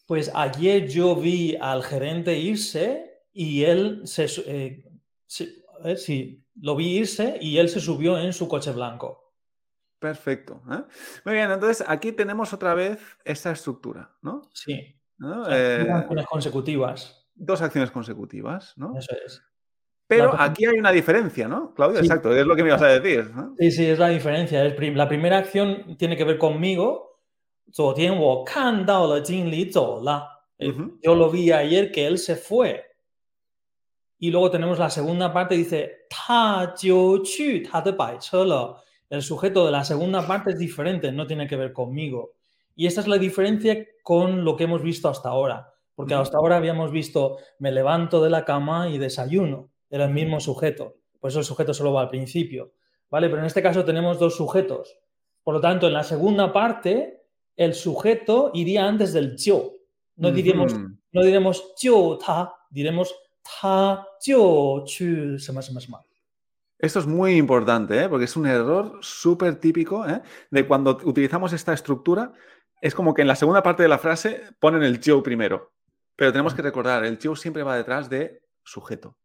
[0.08, 4.84] pues ayer yo vi al gerente irse y él se, eh,
[5.98, 9.34] sí, lo vi irse y él se subió en su coche blanco.
[10.00, 10.62] Perfecto.
[10.72, 10.82] ¿eh?
[11.26, 14.50] Muy bien, entonces aquí tenemos otra vez esta estructura, ¿no?
[14.54, 15.41] Sí, ¿No?
[15.41, 17.28] o sea, Eh, dos acciones consecutivas.
[17.36, 18.98] dos acciones consecutivas, ¿no?
[18.98, 19.43] Eso es.
[20.08, 21.74] Pero La- aquí hay una diferencia, ¿no?
[21.74, 22.06] Claudio, Sí.
[22.06, 23.30] exacto, es lo que me ibas a decir.
[23.36, 23.54] ¿no?
[23.60, 24.63] Sí, sí, es la diferencia.
[24.63, 27.07] La primera acción tiene que ver conmigo.
[27.73, 30.29] 昨天我看到了经理走了。
[30.59, 30.99] Eh, Ujú.
[31.03, 32.83] Yo lo vi ayer que él se fue.
[34.18, 38.81] Y luego tenemos la segunda parte, dice, 他就去他的白车了。
[39.09, 42.35] El sujeto de la segunda parte es diferente, no tiene que ver conmigo.
[42.77, 45.73] Y esta es la diferencia con lo que hemos visto hasta ahora.
[45.95, 46.23] Porque Ujú.
[46.23, 49.71] hasta ahora habíamos visto, me levanto de la cama y desayuno.
[49.90, 50.21] Era el Ujú.
[50.21, 50.95] mismo sujeto.
[51.18, 52.73] Por eso el sujeto solo va al principio.
[53.11, 53.29] ¿Vale?
[53.29, 54.97] Pero en este caso tenemos dos sujetos.
[55.42, 57.15] Por lo tanto, en la segunda parte,
[57.58, 59.74] el sujeto iría antes del yo.
[60.15, 66.08] No no diremos yo ta, diremos ta yo chu, se más, más, más.
[66.80, 68.10] Esto es muy importante, ¿eh?
[68.10, 70.22] porque es un error súper típico ¿eh?
[70.52, 72.34] de cuando utilizamos esta estructura.
[72.82, 75.74] Es como que en la segunda parte de la frase ponen el yo primero,
[76.15, 79.17] pero tenemos que recordar, el yo siempre va detrás de sujeto.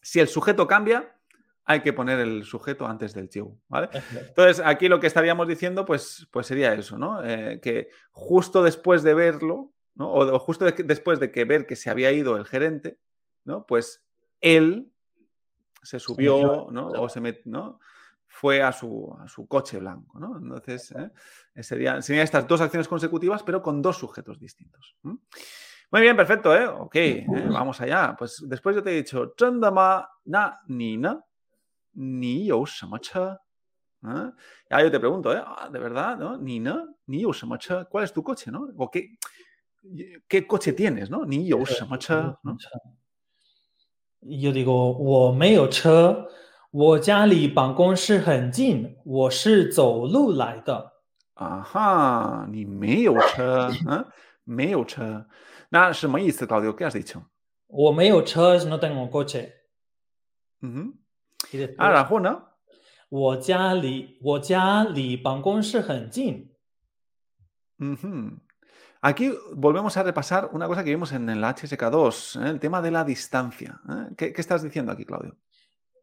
[0.00, 1.18] Si el sujeto cambia,
[1.64, 3.88] hay que poner el sujeto antes del chivo, ¿vale?
[4.28, 7.24] Entonces, aquí lo que estaríamos diciendo, pues, pues sería eso, ¿no?
[7.24, 10.12] Eh, que justo después de verlo, ¿no?
[10.12, 12.98] O, justo después de que ver que se había ido el gerente,
[13.44, 13.66] ¿no?
[13.66, 14.04] Pues
[14.40, 14.90] él
[15.82, 16.88] se subió, ¿no?
[16.88, 17.78] O se met, ¿no?
[18.26, 19.14] Fue a su,
[19.48, 20.38] coche blanco, ¿no?
[20.38, 24.96] Entonces, eh, serían, estas dos acciones consecutivas, pero con dos sujetos distintos.
[25.02, 26.66] Muy bien, perfecto, ¿eh?
[26.66, 27.26] Ok, ¿eh?
[27.28, 28.16] vamos allá.
[28.18, 31.22] Pues después yo te he dicho, Chandama na nina,
[31.92, 33.38] 你有什么车？
[34.02, 34.34] 嗯。
[36.40, 36.74] 你呢？
[37.04, 37.86] 你有什么车？
[38.76, 39.00] 我给
[39.82, 40.04] 你。
[41.28, 42.38] 你有什么车？
[44.20, 46.28] 我没有车。
[46.70, 50.92] 我家里办公室很近，我是走路来的。
[51.34, 53.70] 啊哈，你没有车？
[53.86, 54.06] 嗯。
[54.44, 55.26] 没有车。
[55.68, 56.46] 那什么意思？
[56.46, 57.26] 到底要干什么？
[57.66, 58.58] 我没有车。
[58.58, 58.78] 什么？
[58.78, 59.52] 等我过去。
[60.60, 60.94] 嗯。
[61.51, 62.41] Y después, 啊，然后呢？
[63.09, 66.49] 我家离我家离办公室很近。
[67.79, 68.39] Ujú.
[69.01, 72.49] Aquí volvemos a repasar una cosa que vimos en el HSK2, ¿eh?
[72.49, 73.79] el tema de la distancia.
[73.87, 74.13] ¿eh?
[74.17, 75.35] ¿Qué, qué estás diciendo aquí, Claudio?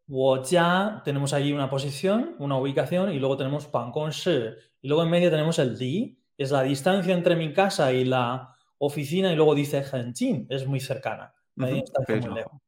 [0.07, 5.31] 我家 tenemos ahí una posición, una ubicación y luego tenemos 办公室 y luego en medio
[5.31, 9.83] tenemos el di, es la distancia entre mi casa y la oficina y luego dice
[9.83, 11.35] 很近, es muy cercana.
[11.57, 12.61] la Ujú, distancia muy 非常 lejos.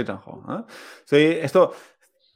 [0.00, 0.64] ¿eh?
[1.04, 1.72] Sí, esto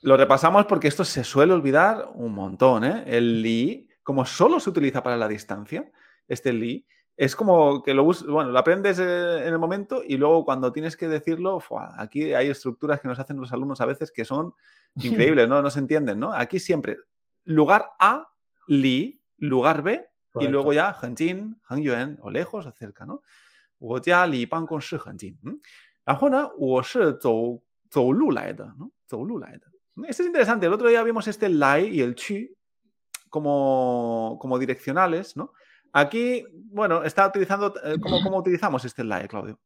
[0.03, 2.85] lo repasamos porque esto se suele olvidar un montón.
[2.85, 3.05] ¿eh?
[3.07, 3.43] El mm.
[3.43, 5.91] li, como solo se utiliza para la distancia,
[6.27, 6.87] este li,
[7.17, 10.97] es como que lo bueno, lo aprendes eh, en el momento y luego cuando tienes
[10.97, 11.95] que decirlo, ¡fua!
[11.99, 14.55] aquí hay estructuras que nos hacen los alumnos a veces que son
[14.95, 15.61] increíbles, ¿no?
[15.61, 16.33] No se entienden, ¿no?
[16.33, 16.97] Aquí siempre,
[17.45, 18.29] lugar A,
[18.69, 20.09] li, lugar B,
[20.41, 23.23] y luego ya, hanjin, hangyuan, o lejos o cerca, ¿no?
[23.81, 24.97] li pan con shi
[26.08, 28.89] 然后呢，我是走走路来的，¿no?
[29.08, 29.62] 走路来的。
[30.08, 30.66] Este es interesante.
[30.66, 32.49] El otro día vimos este lai y el chi
[33.30, 35.54] como, como direccionales, ¿no?
[35.91, 37.74] Aquí, bueno, está utilizando.
[37.84, 39.60] eh, ¿Cómo, cómo utilizamos este lai, Claudio?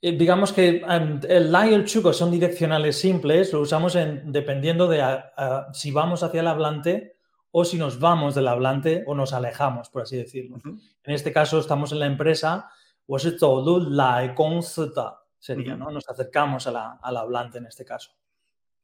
[0.00, 4.32] Eh, Digamos que em, el la y el chuco son direccionales simples, lo usamos en,
[4.32, 7.16] dependiendo de a- a- si vamos hacia el hablante
[7.50, 10.56] o si nos vamos del hablante o nos alejamos, por así decirlo.
[10.56, 10.70] Ujú.
[11.04, 12.64] En este caso estamos en la empresa,
[13.04, 15.91] 我是走路来公司的 sería, ¿no?
[15.91, 18.11] Nos acercamos a la, al hablante en este caso.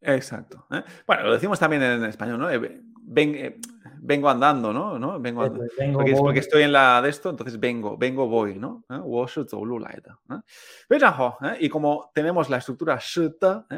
[0.04, 0.68] Exacto.
[0.72, 0.84] ¿eh?
[1.08, 2.49] Bueno, lo decimos también en español, ¿no?
[2.49, 2.82] Eh,
[3.16, 3.60] eh,
[3.99, 5.20] vengo andando, ¿no?
[5.20, 5.66] Vengo andando.
[5.93, 8.84] Porque, estoy en la de esto, entonces vengo, vengo, voy, ¿no?
[11.41, 11.58] ¿Eh?
[11.62, 12.99] Y como tenemos la estructura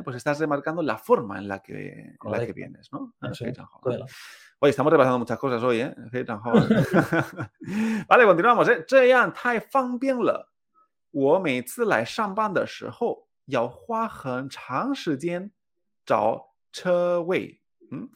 [0.03, 3.13] pues estás remarcando la forma en la que, en la que vienes, ¿no?
[4.59, 5.93] Oye, estamos repasando muchas cosas hoy, ¿eh?
[8.07, 8.85] vale, continuamos, ¿eh?
[11.14, 11.38] 这样太方便了。
[11.38, 15.50] 我每次来上班的时候要花很长时间
[16.04, 17.60] 找车位.
[17.90, 18.08] ¿m?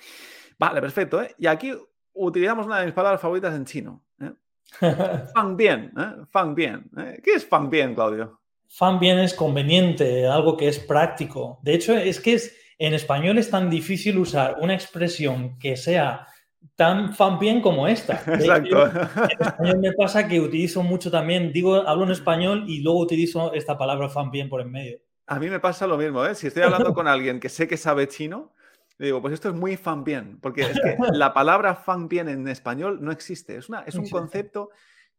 [0.58, 1.34] Vale, perfecto, ¿eh?
[1.38, 1.72] Y aquí
[2.12, 4.04] utilizamos una de mis palabras favoritas en chino.
[4.20, 4.32] ¿eh?
[5.34, 6.24] 方便, ¿eh?
[6.30, 7.20] 方便, ¿eh?
[7.22, 8.40] ¿Qué es 方便, Claudio?
[8.68, 11.60] Fan bien es conveniente, algo que es práctico.
[11.62, 16.26] De hecho, es que es, en español es tan difícil usar una expresión que sea
[16.75, 18.21] tan fan bien como esta.
[18.25, 19.21] De hecho, Exacto.
[19.23, 23.53] En español me pasa que utilizo mucho también, digo, hablo en español y luego utilizo
[23.53, 24.99] esta palabra fan bien por en medio.
[25.27, 26.35] A mí me pasa lo mismo, ¿eh?
[26.35, 28.53] Si estoy hablando con alguien que sé que sabe chino,
[28.97, 32.27] le digo, pues esto es muy fan bien, porque es que la palabra fan bien
[32.27, 33.55] en español no existe.
[33.55, 34.71] Es, una, es un concepto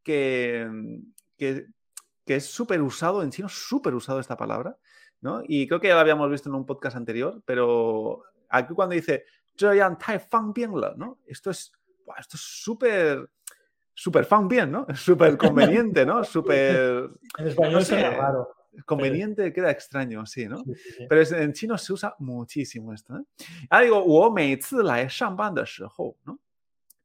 [0.02, 0.68] que,
[1.38, 1.66] que,
[2.26, 4.76] que es súper usado en chino, súper usado esta palabra,
[5.20, 5.42] ¿no?
[5.46, 9.24] Y creo que ya la habíamos visto en un podcast anterior, pero aquí cuando dice
[9.59, 11.17] 这样太方便了, ¿no?
[11.27, 11.71] Esto es,
[12.05, 12.19] ¡buah!
[12.19, 13.29] esto es súper,
[13.93, 14.85] súper fan bien, ¿no?
[14.95, 16.23] Súper conveniente, ¿no?
[16.23, 18.17] Súper En español No suena sé.
[18.17, 18.55] raro.
[18.85, 20.57] conveniente, queda extraño, sí, ¿no?
[20.57, 21.05] Sí, sí, sí.
[21.07, 23.15] Pero es- en chino se usa muchísimo esto.
[23.17, 23.23] ¿eh?
[23.69, 26.37] Ahora digo, 我每次来上班的时候, ¿no?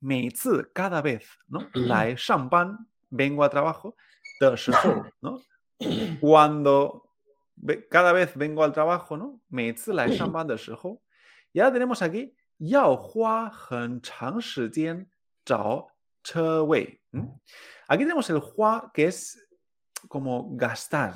[0.01, 1.61] 每次, cada vez, ¿no?
[1.75, 2.77] 来 上班,
[3.11, 3.95] vengo a trabajo,
[4.41, 5.41] 的时候, ¿no?
[6.21, 7.05] Cuando,
[7.57, 9.41] ve- cada vez vengo al trabajo, ¿no?
[9.49, 11.01] 每次来上班的时候.
[11.53, 15.07] Y ahora tenemos aquí, 要花很长时间
[15.45, 15.89] 找
[16.23, 17.01] 车位.
[17.13, 17.41] ¿m?
[17.89, 19.39] Aquí tenemos el 花, que es
[20.09, 21.15] como gastar,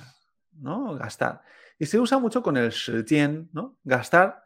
[0.61, 0.95] ¿no?
[0.97, 1.43] Gastar.
[1.79, 3.77] Y se usa mucho con el 时间, ¿no?
[3.85, 4.45] Gastar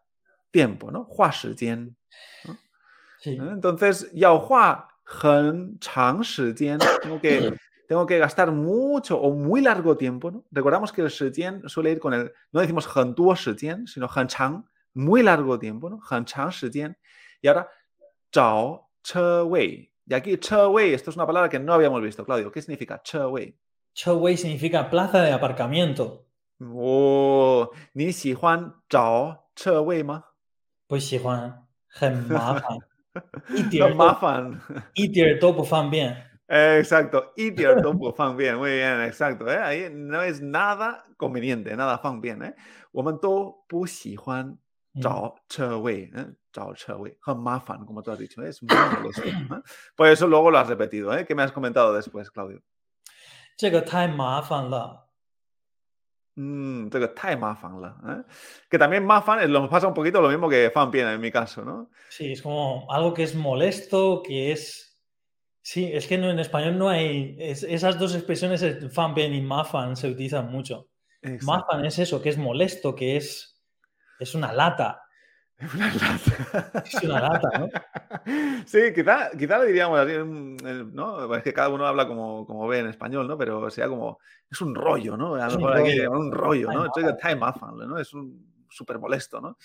[0.51, 1.05] tiempo, ¿no?
[1.05, 1.95] 花时间.
[3.21, 3.37] Sí.
[3.37, 3.53] ¿eh?
[3.53, 7.55] Entonces, 要花很长时间, tengo que,
[7.87, 10.45] tengo que gastar mucho o muy largo tiempo, ¿no?
[10.51, 15.59] Recordamos que el 时间 suele ir con el, no decimos 很多时间, sino 很长, muy largo
[15.59, 15.99] tiempo, ¿no?
[15.99, 16.97] 很长时间.
[17.41, 17.69] Y ahora,
[18.31, 19.91] 找车位.
[20.07, 22.51] Y aquí, 车位, esto es una palabra que no habíamos visto, Claudio.
[22.51, 23.57] ¿Qué significa 车位?
[23.95, 26.25] Chowei significa plaza de aparcamiento.
[26.61, 30.25] 哦，你喜欢找车位吗？
[30.87, 32.79] 不喜欢，很 麻烦，
[33.51, 34.61] 一很点都麻烦。
[34.95, 36.17] 一点都不方便。
[36.47, 38.57] Exacto, 一点都不方便.
[38.57, 39.47] Muy bien, exacto.
[39.49, 39.59] ¿eh?
[39.59, 42.39] Ahí no es nada conveniente, nada 方便.
[42.39, 42.55] ¿eh?
[42.93, 44.57] 我们都不喜欢
[45.01, 46.35] 找车位, ¿eh?
[46.53, 48.43] 找车位很麻烦, como tú has dicho.
[48.43, 48.49] ¿eh?
[48.49, 49.23] Es muy molesto.
[49.29, 49.63] ¿eh?
[49.95, 51.17] Por eso luego lo has repetido.
[51.17, 51.25] ¿eh?
[51.25, 52.61] ¿Qué me has comentado después, Claudio?
[53.57, 55.07] 这个太麻烦了。
[56.37, 57.97] Mm, 这个太麻烦了.
[58.07, 58.25] ¿eh?
[58.71, 61.91] Que también 麻烦, nos pasa un poquito lo mismo que 方便 en mi caso, ¿no?
[62.11, 64.85] Sí, es como algo que es molesto, que es...
[65.61, 67.37] Sí, es que no, en español no hay...
[67.39, 70.89] es- esas dos expresiones, eh, fan bien y mafan, se utilizan mucho.
[71.21, 71.47] Exacto.
[71.47, 73.52] Mafan es eso, que es molesto, que es,
[74.19, 75.03] es una lata.
[75.75, 76.83] Una lata.
[76.85, 77.69] Es una lata, ¿no?
[78.65, 81.35] Sí, quizá, quizá le diríamos así, mm, eh, ¿no?
[81.35, 83.37] Es que cada uno habla como, como ve en español, ¿no?
[83.37, 85.35] Pero sea como, es un rollo, ¿no?
[85.35, 86.11] A Es lo un mejor aquí rollo.
[86.13, 86.91] un rollo, ¿no?
[86.93, 87.99] Time Esto es time mafan, ¿no?
[87.99, 89.57] Es un súper molesto, ¿no?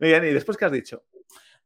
[0.00, 1.02] Muy bien, ¿y después qué has dicho?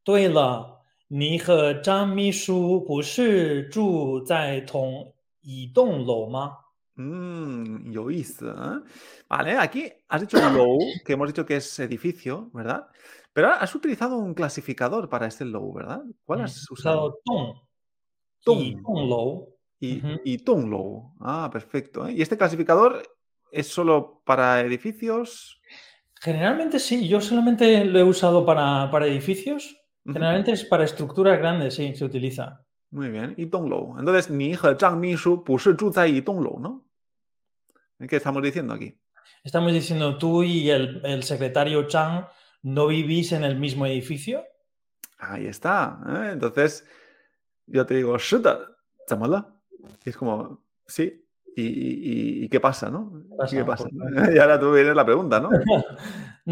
[0.05, 6.59] 对了，你和张秘书不是住在同一栋楼吗？
[6.97, 8.81] Mmm, yo hice, ¿eh?
[9.29, 12.87] Vale, aquí has dicho low, que hemos dicho que es edificio, ¿verdad?
[13.33, 16.03] Pero ahora has utilizado un clasificador para este low, ¿verdad?
[16.25, 17.13] ¿Cuál 嗯 has usado?
[17.13, 17.61] 叫栋，
[18.45, 19.49] 栋一栋楼。
[19.81, 20.21] Y, Ujú.
[20.25, 21.13] y Tong Low.
[21.19, 22.07] Ah, perfecto.
[22.07, 22.13] ¿eh?
[22.13, 23.03] ¿Y este clasificador
[23.51, 25.61] es solo para edificios?
[26.21, 29.77] Generalmente sí, yo solamente lo he usado para, para edificios.
[30.05, 30.13] Ujú.
[30.13, 32.65] Generalmente es para estructuras grandes, sí, se utiliza.
[32.91, 33.99] Muy bien, y Tong Low.
[33.99, 36.85] Entonces, ni hija Zhang Mishu, pues y Tong Low, ¿no?
[38.06, 38.96] ¿Qué estamos diciendo aquí?
[39.44, 42.26] Estamos diciendo tú y el, secretario Chang
[42.64, 44.44] no vivís en el mismo edificio.
[45.18, 46.00] Ahí está.
[46.08, 46.30] ¿eh?
[46.34, 46.86] Entonces,
[47.66, 48.60] yo te digo, Shuta,
[49.08, 49.48] chamala.
[50.06, 51.24] Y es como, sí.
[51.56, 53.24] ¿Y, qué pasa, no?
[53.36, 53.88] Pasa, ¿Qué pasa?
[54.36, 55.50] Y ahora tú vienes la pregunta, ¿no?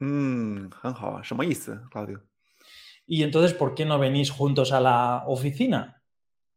[0.00, 0.70] mm,
[1.90, 2.24] Claudio?
[3.06, 5.97] Y entonces, ¿por qué no venís juntos a la oficina?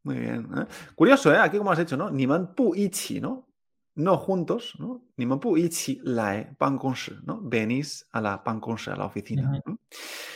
[0.03, 0.49] Muy bien.
[0.57, 0.65] ¿eh?
[0.95, 1.37] Curioso, ¿eh?
[1.37, 2.09] Aquí como has hecho, ¿no?
[2.09, 3.47] Niman pu ichi, ¿no?
[3.95, 5.03] No juntos, ¿no?
[5.17, 6.79] Niman pu ichi lae pan
[7.23, 7.39] ¿no?
[7.41, 9.61] Venís a la pan a la oficina.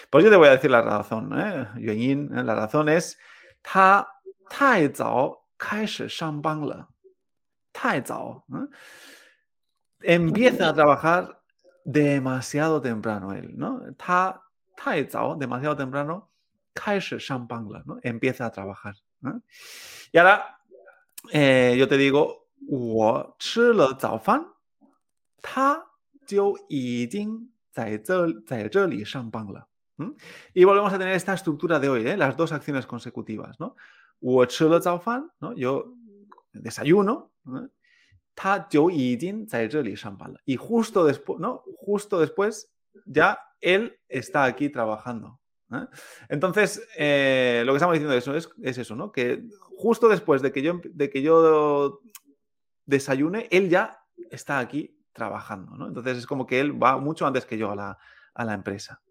[0.09, 1.67] Pues yo te voy a decir la razón, ¿eh?
[1.77, 2.43] Yuanyin, ¿eh?
[2.43, 3.17] la razón es
[3.61, 4.07] ta
[4.49, 6.85] tai zao kai shang le.
[7.73, 8.45] Tai zao.
[10.01, 11.41] Empieza a trabajar
[11.83, 13.81] demasiado temprano él, ¿no?
[13.97, 14.43] Ta
[14.75, 16.29] tai zao, demasiado temprano,
[16.73, 17.97] kai shang le, ¿no?
[18.03, 18.95] Empieza a trabajar.
[20.11, 20.59] Y ahora
[21.31, 22.47] eh, yo te digo,
[29.97, 30.11] ¿Mm?
[30.53, 32.17] Y volvemos a tener esta estructura de hoy, ¿eh?
[32.17, 33.59] las dos acciones consecutivas.
[33.59, 33.75] ¿no?
[35.39, 35.53] ¿no?
[35.55, 35.93] Yo
[36.53, 37.31] desayuno.
[37.45, 37.69] ¿no?
[40.45, 41.63] Y justo después, ¿no?
[41.77, 42.69] Justo después
[43.05, 45.39] ya él está aquí trabajando.
[45.71, 45.87] ¿Eh?
[46.29, 49.11] Entonces, eh, lo que estamos diciendo eso es, es eso, ¿no?
[49.11, 49.43] Que
[49.77, 52.01] justo después de que yo, de que yo
[52.85, 55.87] desayune, él ya está aquí trabajando, ¿no?
[55.87, 57.97] Entonces es como que él va mucho antes que yo a la,
[58.35, 59.01] a la empresa.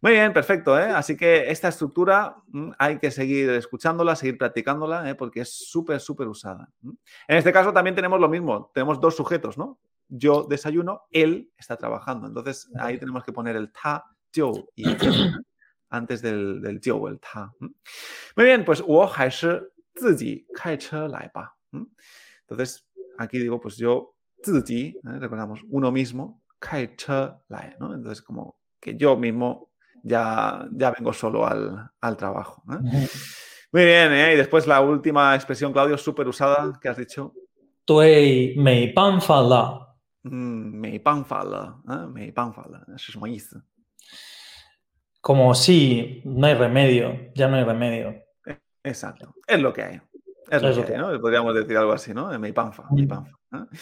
[0.00, 0.84] Muy bien, perfecto, ¿eh?
[0.84, 2.36] Así que esta estructura
[2.78, 5.14] hay que seguir escuchándola, seguir practicándola, ¿eh?
[5.16, 6.70] porque es súper, súper usada.
[6.82, 9.78] En este caso también tenemos lo mismo, tenemos dos sujetos, ¿no?
[10.08, 12.28] Yo desayuno, él está trabajando.
[12.28, 15.44] Entonces ahí tenemos que poner el ta, yo y el
[15.96, 17.52] antes del, del Jiuwen Ta.
[17.58, 19.30] Muy bien, pues Wo Hai
[22.48, 22.88] Entonces,
[23.18, 26.96] aquí digo, pues yo, Ziji, recordamos, uno mismo, Kai
[27.48, 27.94] Lai, ¿no?
[27.94, 29.72] Entonces, como que yo mismo
[30.02, 32.62] ya, ya vengo solo al, al trabajo.
[33.72, 34.34] Muy bien, ¿eh?
[34.34, 37.34] y después la última expresión, Claudio, súper usada, que has dicho.
[37.84, 39.96] Tui mei ban la.
[40.24, 41.82] Mm, mei la,
[42.88, 43.75] ¿eh?
[45.26, 48.14] como sí, no hay remedio, ya no hay remedio.
[48.84, 50.00] Exacto, es lo que hay.
[50.48, 51.20] Es lo que hay, ¿no?
[51.20, 52.38] Podríamos decir algo así, ¿no?
[52.38, 53.08] Mi panfa, mi mm.
[53.08, 53.36] panfa.
[53.54, 53.76] ¿eh?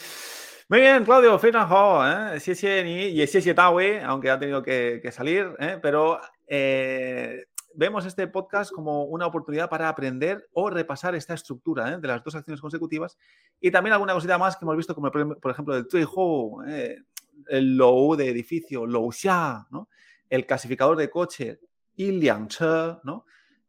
[0.71, 2.35] Muy bien, Claudio, Fina Hall.
[2.35, 2.41] ¿eh?
[2.41, 5.79] Sí, sí, y sí, sí, Tawe, aunque ha tenido que, que salir, ¿eh?
[5.83, 11.99] pero eh, vemos este podcast como una oportunidad para aprender o repasar esta estructura ¿eh?
[11.99, 13.19] de las dos acciones consecutivas
[13.61, 17.03] y también alguna cosita más que hemos visto, como el, por ejemplo el Tuiho, ¿eh?
[17.49, 19.91] el Lou de edificio, Lou Xia, ¿no?
[20.31, 21.61] el clasificador de coche
[21.97, 23.27] Yiliang Che, ¿no?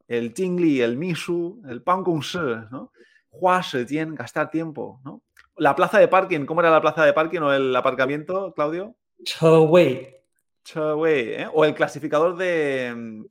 [0.08, 2.40] el Jingli, el Misu, el Pan Kung Shi,
[2.72, 2.92] ¿no?
[3.32, 5.24] Hua Tian, gastar tiempo, ¿no?
[5.58, 8.96] La plaza de parking, ¿cómo era la plaza de parking o el aparcamiento, Claudio?
[9.24, 10.16] Chowei.
[10.64, 11.48] Chowei, ¿eh?
[11.54, 13.26] O el clasificador de,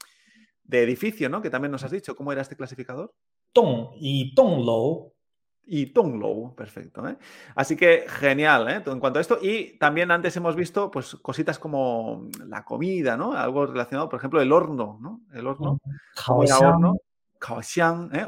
[0.63, 1.41] de edificio, ¿no?
[1.41, 3.15] Que también nos has dicho, ¿cómo era este clasificador?
[3.53, 5.14] Tong y Tong Lou
[5.67, 7.07] y Tonglow, perfecto.
[7.09, 7.17] ¿eh?
[7.55, 8.83] Así que genial ¿eh?
[8.85, 9.39] en cuanto a esto.
[9.41, 13.33] Y también antes hemos visto pues, cositas como la comida, ¿no?
[13.33, 15.21] Algo relacionado, por ejemplo, el horno, ¿no?
[15.33, 15.75] El horno.
[15.75, 15.91] Mm.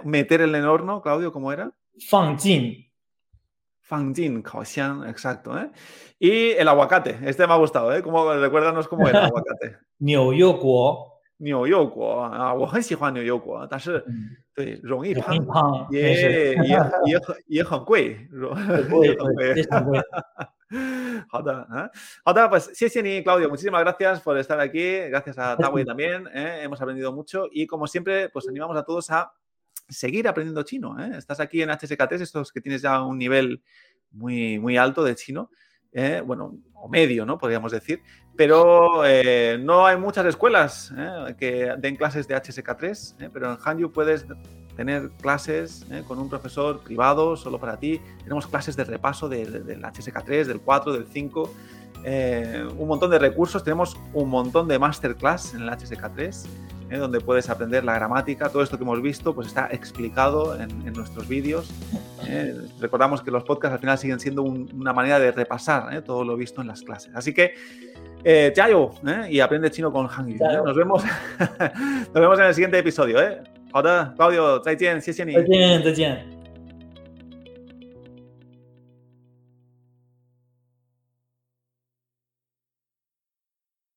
[0.05, 1.72] Meter el en el horno, Claudio, ¿cómo era?
[2.09, 2.87] Fangjin.
[3.80, 5.57] Fangjin, Kaoxiang, exacto.
[5.59, 5.70] ¿eh?
[6.18, 8.03] Y el aguacate, este me ha gustado, ¿eh?
[8.03, 9.78] Recuérdanos cómo era el aguacate.
[11.38, 18.53] 牛油果啊，我很喜欢牛油果，但是嗯，对容易容胖易，胖，也没事也很也很也很贵，容
[18.89, 19.99] 贵也很贵非常贵。
[21.27, 21.89] 好的，啊，
[22.23, 23.49] 好的，pues 谢谢你, Claudio.
[23.49, 25.09] Muchísimas gracias por estar aquí.
[25.09, 26.27] Gracias a Tawei también.
[26.34, 26.61] ¿eh?
[26.63, 29.34] Hemos aprendido mucho y como siempre, pues animamos a todos a
[29.89, 30.97] seguir aprendiendo chino.
[30.97, 31.11] ¿eh?
[31.17, 33.61] Estás aquí en HSK3, estos que tienes ya un nivel
[34.11, 35.49] muy, muy alto de chino,
[35.93, 36.22] ¿eh?
[36.24, 37.39] bueno, o medio, ¿no?
[37.39, 38.03] Podríamos decir,
[38.37, 40.93] pero eh, no hay muchas escuelas
[41.39, 44.26] que den clases de HSK3, pero en Hanyu puedes
[44.76, 48.01] tener clases con un profesor privado solo para ti.
[48.22, 51.55] Tenemos clases de repaso del HSK3, del 4, del 5.
[52.78, 56.47] un montón de recursos, tenemos un montón de masterclass en el HSK3
[56.89, 56.97] ¿eh?
[56.97, 58.49] donde puedes aprender la gramática.
[58.49, 61.69] Todo esto que hemos visto pues está explicado en, nuestros vídeos.
[62.27, 62.55] ¿eh?
[62.79, 66.01] Recordamos que los podcasts al final siguen siendo una manera de repasar ¿eh?
[66.01, 67.15] todo lo visto en las clases.
[67.15, 67.53] Así que,
[68.23, 68.91] eh, chayo,
[69.29, 70.38] y aprende chino con Hangyu.
[70.65, 71.03] Nos vemos,
[71.39, 73.21] nos vemos en el siguiente episodio.
[73.21, 73.41] ¿eh?
[73.71, 75.34] Claudio, 再见，谢谢你。
[75.34, 76.34] 再见，再见。